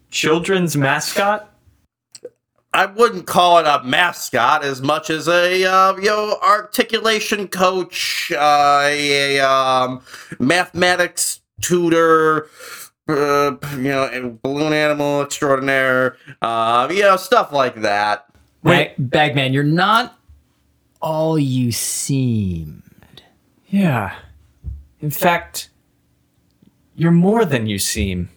children's 0.09 0.75
mascot? 0.75 1.47
I 2.73 2.85
wouldn't 2.87 3.27
call 3.27 3.59
it 3.59 3.67
a 3.67 3.83
mascot 3.83 4.63
as 4.63 4.81
much 4.81 5.09
as 5.09 5.27
a 5.27 5.63
uh, 5.63 5.95
you 5.97 6.05
know 6.09 6.37
articulation 6.41 7.47
coach, 7.47 8.31
uh, 8.35 8.81
a 8.83 9.39
um, 9.39 10.01
mathematics 10.39 11.41
tutor, 11.61 12.47
uh, 13.17 13.57
you 13.75 13.83
know, 13.83 14.09
a 14.11 14.29
balloon 14.29 14.73
animal 14.73 15.21
extraordinaire, 15.21 16.17
uh, 16.41 16.87
you 16.91 17.01
know, 17.01 17.17
stuff 17.17 17.51
like 17.51 17.81
that. 17.81 18.25
Bag, 18.63 18.91
Bagman, 18.97 19.53
you're 19.53 19.63
not 19.63 20.17
all 21.01 21.37
you 21.39 21.71
seem. 21.71 22.83
Yeah. 23.67 24.15
In 24.99 25.09
fact, 25.09 25.69
you're 26.95 27.11
more 27.11 27.45
than 27.45 27.65
you 27.67 27.79
seem. 27.79 28.29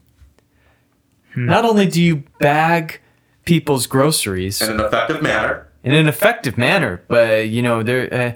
Not 1.37 1.65
only 1.65 1.87
do 1.87 2.01
you 2.01 2.23
bag 2.39 3.01
people's 3.45 3.87
groceries 3.87 4.63
In 4.63 4.71
an 4.71 4.81
effective 4.81 5.21
manner. 5.21 5.69
in 5.83 5.93
an 5.93 6.07
effective 6.07 6.57
manner, 6.57 7.03
but 7.09 7.49
you 7.49 7.61
know, 7.61 7.83
there 7.83 8.15
uh, 8.15 8.33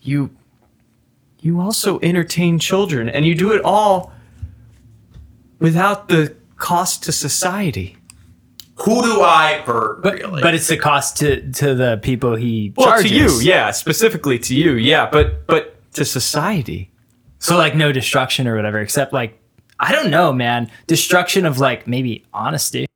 you 0.00 0.30
you 1.40 1.60
also 1.60 1.98
entertain 2.00 2.58
children 2.60 3.08
and 3.08 3.26
you 3.26 3.34
do 3.34 3.50
it 3.52 3.60
all 3.64 4.12
without 5.62 6.08
the 6.08 6.34
cost 6.56 7.02
to 7.04 7.12
society. 7.12 7.96
Who 8.76 9.02
do 9.02 9.22
I 9.22 9.62
hurt, 9.64 10.02
But, 10.02 10.14
really? 10.14 10.42
but 10.42 10.54
it's 10.54 10.66
the 10.66 10.76
cost 10.76 11.16
to 11.18 11.50
to 11.52 11.74
the 11.74 11.98
people 12.02 12.34
he 12.36 12.72
Well, 12.76 12.88
charges. 12.88 13.10
to 13.10 13.16
you, 13.16 13.40
yeah, 13.40 13.70
specifically 13.70 14.38
to 14.40 14.54
you, 14.54 14.72
yeah, 14.72 15.08
but 15.10 15.46
but 15.46 15.76
to 15.94 16.04
society. 16.04 16.90
So 17.38 17.56
like 17.56 17.74
no 17.76 17.92
destruction 17.92 18.48
or 18.48 18.56
whatever, 18.56 18.80
except 18.80 19.12
like 19.12 19.38
I 19.78 19.92
don't 19.92 20.10
know, 20.10 20.32
man. 20.32 20.70
Destruction 20.86 21.44
of 21.46 21.58
like 21.58 21.86
maybe 21.86 22.24
honesty. 22.32 22.86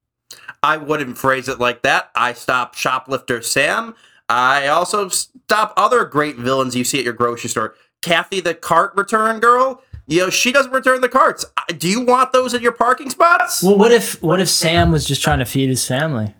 I 0.63 0.77
wouldn't 0.77 1.19
phrase 1.19 1.49
it 1.49 1.61
like 1.61 1.83
that. 1.83 2.11
I 2.17 2.33
stop 2.33 2.75
shoplifter 2.75 3.43
Sam. 3.43 3.95
I 4.29 4.67
also 4.67 5.09
stop 5.09 5.73
other 5.77 6.05
great 6.05 6.37
villains 6.37 6.75
you 6.75 6.83
see 6.85 6.99
at 6.99 7.05
your 7.05 7.13
grocery 7.15 7.51
store. 7.51 7.75
Kathy, 8.03 8.41
the 8.41 8.55
cart 8.55 8.93
return 8.97 9.39
girl. 9.41 9.83
You 10.09 10.21
know, 10.21 10.31
she 10.31 10.53
doesn't 10.53 10.73
return 10.73 11.01
the 11.01 11.09
carts. 11.09 11.45
Uh, 11.57 11.63
Do 11.77 11.89
you 11.89 12.01
want 12.03 12.33
those 12.33 12.55
in 12.55 12.63
your 12.63 12.73
parking 12.73 13.11
spots? 13.11 13.63
Well, 13.63 13.77
what 13.77 13.93
if 13.93 14.23
what 14.23 14.41
if 14.41 14.49
Sam 14.49 14.93
was 14.93 15.05
just 15.05 15.23
trying 15.23 15.41
to 15.41 15.45
feed 15.45 15.69
his 15.69 15.87
family? 15.87 16.35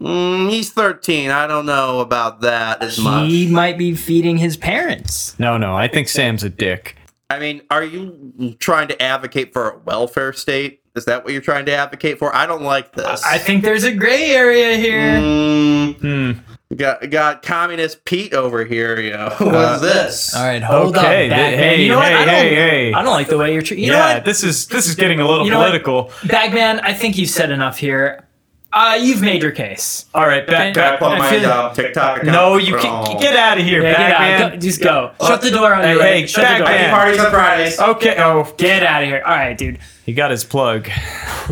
Mm, 0.00 0.50
he's 0.50 0.70
13. 0.72 1.30
I 1.30 1.46
don't 1.46 1.66
know 1.66 2.00
about 2.00 2.40
that 2.40 2.82
as 2.82 2.98
much. 2.98 3.28
He 3.30 3.46
might 3.48 3.78
be 3.78 3.94
feeding 3.94 4.38
his 4.38 4.56
parents. 4.56 5.38
No, 5.38 5.56
no, 5.58 5.76
I 5.76 5.86
think 5.86 6.08
Sam's 6.08 6.42
a 6.42 6.50
dick. 6.50 6.96
I 7.30 7.38
mean, 7.38 7.62
are 7.70 7.84
you 7.84 8.56
trying 8.58 8.88
to 8.88 9.00
advocate 9.00 9.52
for 9.52 9.70
a 9.70 9.78
welfare 9.78 10.32
state? 10.32 10.81
Is 10.94 11.06
that 11.06 11.24
what 11.24 11.32
you're 11.32 11.42
trying 11.42 11.64
to 11.66 11.72
advocate 11.72 12.18
for? 12.18 12.34
I 12.36 12.44
don't 12.46 12.62
like 12.62 12.92
this. 12.92 13.22
I 13.24 13.38
think 13.38 13.64
there's 13.64 13.84
a 13.84 13.94
gray 13.94 14.30
area 14.30 14.76
here. 14.76 15.18
Mm, 15.20 15.94
Hmm. 16.00 16.74
got 16.76 17.08
got 17.10 17.42
communist 17.42 18.04
Pete 18.04 18.34
over 18.34 18.64
here. 18.64 19.00
You 19.00 19.10
know, 19.16 19.34
what's 19.38 19.80
this? 19.80 20.34
All 20.34 20.44
right, 20.44 20.62
hold 20.62 20.96
Okay, 20.96 21.30
up, 21.30 21.36
Bagman. 21.36 21.58
hey, 21.58 21.82
you 21.82 21.88
know 21.88 21.96
what? 21.96 22.06
hey, 22.08 22.14
I 22.14 22.24
don't, 22.26 22.34
hey, 22.34 22.54
hey. 22.54 22.92
I 22.92 23.02
don't 23.02 23.12
like 23.14 23.28
the 23.28 23.38
way 23.38 23.52
you're 23.54 23.62
treating. 23.62 23.86
You 23.86 23.92
yeah, 23.92 23.98
know 24.08 24.14
what? 24.16 24.24
this 24.26 24.42
is 24.44 24.66
this 24.66 24.86
is 24.86 24.94
getting 24.94 25.18
a 25.20 25.26
little 25.26 25.44
You 25.46 25.50
know 25.52 25.58
what? 25.60 25.68
political. 25.82 26.10
Bagman, 26.28 26.80
I 26.80 26.92
think 26.92 27.16
you've 27.16 27.30
said 27.30 27.50
enough 27.50 27.78
here. 27.78 28.26
Uh, 28.74 28.98
you've 28.98 29.20
made 29.20 29.42
your 29.42 29.50
case. 29.52 30.06
All 30.14 30.26
right, 30.26 30.46
back, 30.46 30.72
Can 30.74 30.82
I 30.82 30.90
back. 30.92 30.98
pull 30.98 31.10
my, 31.16 31.30
feel- 31.30 31.50
uh, 31.50 31.74
TikTok 31.74 32.18
account. 32.22 32.32
No, 32.32 32.56
you 32.56 32.76
can 32.78 33.20
get 33.20 33.36
out 33.36 33.58
of 33.58 33.64
here, 33.64 33.82
Yeah, 33.82 33.92
get 33.92 34.00
out. 34.12 34.18
Bagman. 34.18 34.50
Go, 34.52 34.56
just 34.66 34.80
go. 34.82 35.12
Shut 35.26 35.42
the 35.42 35.50
door 35.50 35.74
on 35.74 35.82
Hey, 35.82 35.92
you. 35.92 36.00
hey, 36.00 36.20
Ray. 36.22 36.26
Shut 36.26 36.42
the 36.48 36.56
door. 36.58 36.66
Bagman. 36.66 36.90
Parties 36.90 37.20
on 37.20 37.30
Fridays. 37.30 37.78
Okay. 37.78 38.16
Oh, 38.18 38.54
Get 38.56 38.82
out 38.82 39.02
of 39.02 39.08
here. 39.08 39.22
All 39.26 39.34
right, 39.34 39.58
dude. 39.58 39.78
he 40.06 40.14
got 40.14 40.30
his 40.30 40.42
plug. 40.44 40.88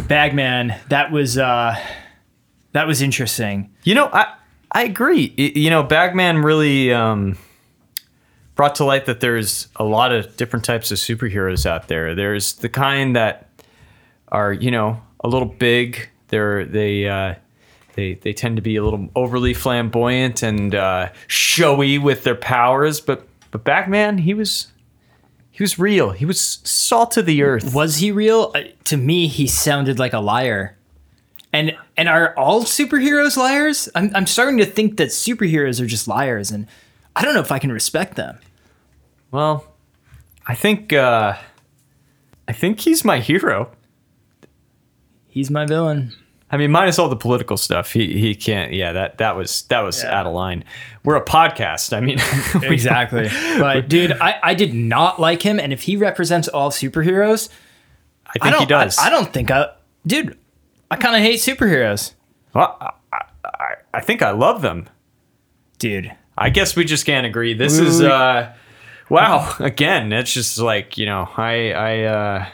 Bagman, 0.09 0.75
that 0.89 1.13
was 1.13 1.37
uh, 1.37 1.77
that 2.73 2.87
was 2.87 3.03
interesting. 3.03 3.71
You 3.85 3.97
know, 3.97 4.09
I 4.13 4.35
I 4.73 4.85
agree. 4.85 5.35
You 5.37 5.69
know, 5.69 5.83
Bagman 5.83 6.39
really 6.39 6.93
um, 6.93 7.37
brought 8.55 8.77
to 8.77 8.85
light 8.85 9.07
that 9.07 9.21
there's 9.21 9.69
a 9.77 9.85
lot 9.85 10.13
of 10.13 10.37
different 10.37 10.65
types 10.65 10.91
of 10.91 10.97
superheroes 10.99 11.67
out 11.67 11.89
there. 11.89 12.15
There's 12.15 12.55
the 12.55 12.69
kind 12.69 13.15
that 13.17 13.49
are 14.29 14.53
you 14.53 14.71
know 14.71 15.03
a 15.23 15.29
little 15.29 15.49
big. 15.49 16.09
They're 16.31 16.65
they 16.65 17.09
uh, 17.09 17.35
they 17.95 18.15
they 18.15 18.33
tend 18.33 18.57
to 18.57 18.63
be 18.63 18.77
a 18.77 18.83
little 18.83 19.09
overly 19.15 19.55
flamboyant 19.55 20.43
and 20.43 20.75
uh, 20.75 21.11
showy 21.27 21.99
with 21.99 22.25
their 22.25 22.35
powers. 22.35 23.01
But 23.01 23.27
but 23.51 23.65
Bagman, 23.65 24.19
he 24.19 24.35
was 24.35 24.69
he 25.51 25.63
was 25.63 25.79
real. 25.79 26.11
He 26.11 26.25
was 26.25 26.41
salt 26.65 27.17
of 27.17 27.27
the 27.27 27.43
earth. 27.43 27.75
Was 27.75 27.97
he 27.97 28.11
real? 28.13 28.53
Uh, 28.55 28.63
to 28.85 28.97
me, 28.97 29.27
he 29.27 29.47
sounded 29.47 29.99
like 29.99 30.13
a 30.13 30.21
liar. 30.21 30.77
And 31.53 31.77
and 31.97 32.09
are 32.09 32.35
all 32.39 32.63
superheroes 32.63 33.37
liars? 33.37 33.89
I'm 33.95 34.11
I'm 34.15 34.27
starting 34.27 34.59
to 34.59 34.67
think 34.67 34.97
that 34.99 35.09
superheroes 35.09 35.81
are 35.81 35.87
just 35.87 36.07
liars, 36.07 36.51
and 36.51 36.67
I 37.17 37.25
don't 37.25 37.35
know 37.35 37.41
if 37.41 37.51
I 37.51 37.59
can 37.59 37.73
respect 37.73 38.15
them. 38.15 38.39
Well, 39.33 39.67
I 40.47 40.55
think 40.55 40.93
uh, 40.93 41.37
I 42.47 42.53
think 42.53 42.81
he's 42.81 43.05
my 43.05 43.19
hero. 43.19 43.73
He's 45.31 45.51
my 45.51 45.65
villain. 45.67 46.13
I 46.53 46.57
mean, 46.57 46.73
minus 46.73 46.99
all 46.99 47.09
the 47.09 47.15
political 47.17 47.57
stuff, 47.57 47.93
he 47.93 48.19
he 48.19 48.35
can't. 48.35 48.73
Yeah, 48.73 48.93
that 48.93 49.19
that 49.19 49.37
was 49.37 49.63
that 49.63 49.81
was 49.81 50.03
Yeah. 50.03 50.19
out 50.19 50.27
of 50.27 50.33
line. 50.33 50.65
We're 51.05 51.15
a 51.17 51.25
podcast. 51.25 51.97
I 51.97 52.01
mean, 52.01 52.19
Exactly. 52.71 53.29
but 53.59 53.89
dude, 53.89 54.13
I, 54.13 54.41
I 54.43 54.55
did 54.55 54.75
not 54.75 55.21
like 55.21 55.43
him, 55.43 55.61
and 55.61 55.73
if 55.73 55.83
he 55.83 55.97
represents 55.97 56.49
all 56.49 56.71
superheroes, 56.71 57.49
I 58.27 58.33
think 58.41 58.57
I 58.57 58.59
he 58.59 58.67
does. 58.67 58.99
I, 58.99 59.07
I 59.07 59.11
don't 59.11 59.33
think 59.33 59.51
I 59.53 59.69
dude, 60.05 60.37
I 60.91 60.97
kinda 60.97 61.21
hate 61.21 61.39
superheroes. 61.39 62.15
Well, 62.53 62.77
I, 62.81 62.91
I, 63.13 63.19
I- 63.45 63.75
I 63.95 64.01
think 64.01 64.23
I 64.23 64.31
love 64.31 64.63
them. 64.63 64.89
Dude. 65.79 66.13
I 66.39 66.51
guess 66.51 66.75
we 66.77 66.85
just 66.85 67.07
can't 67.07 67.27
agree. 67.27 67.55
This 67.55 67.79
is 67.79 68.01
uh, 68.03 68.53
wow. 69.09 69.55
Again, 69.59 70.13
it's 70.13 70.33
just 70.33 70.59
like 70.59 70.97
you 70.99 71.07
know, 71.07 71.29
I 71.37 71.73
I 71.73 72.01
uh, 72.05 72.47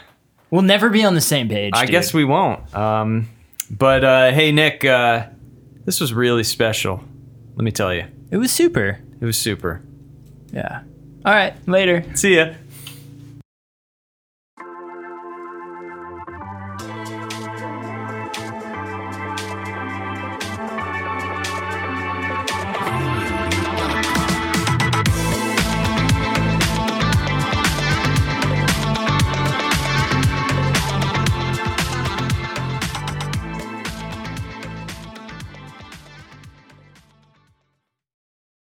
We'll 0.49 0.61
never 0.61 0.89
be 0.89 1.03
on 1.03 1.13
the 1.13 1.21
same 1.21 1.49
page. 1.49 1.73
I 1.75 1.85
dude. 1.85 1.91
guess 1.91 2.13
we 2.13 2.23
won't. 2.25 2.73
Um, 2.75 3.29
but 3.69 4.03
uh, 4.03 4.31
hey, 4.31 4.51
Nick, 4.51 4.85
uh, 4.85 5.27
this 5.85 5.99
was 5.99 6.13
really 6.13 6.43
special. 6.43 7.03
Let 7.55 7.63
me 7.63 7.71
tell 7.71 7.93
you, 7.93 8.05
it 8.31 8.37
was 8.37 8.51
super. 8.51 8.99
it 9.19 9.25
was 9.25 9.37
super. 9.37 9.81
Yeah. 10.53 10.83
All 11.25 11.33
right, 11.33 11.53
later. 11.67 12.05
See 12.15 12.35
ya. 12.37 12.53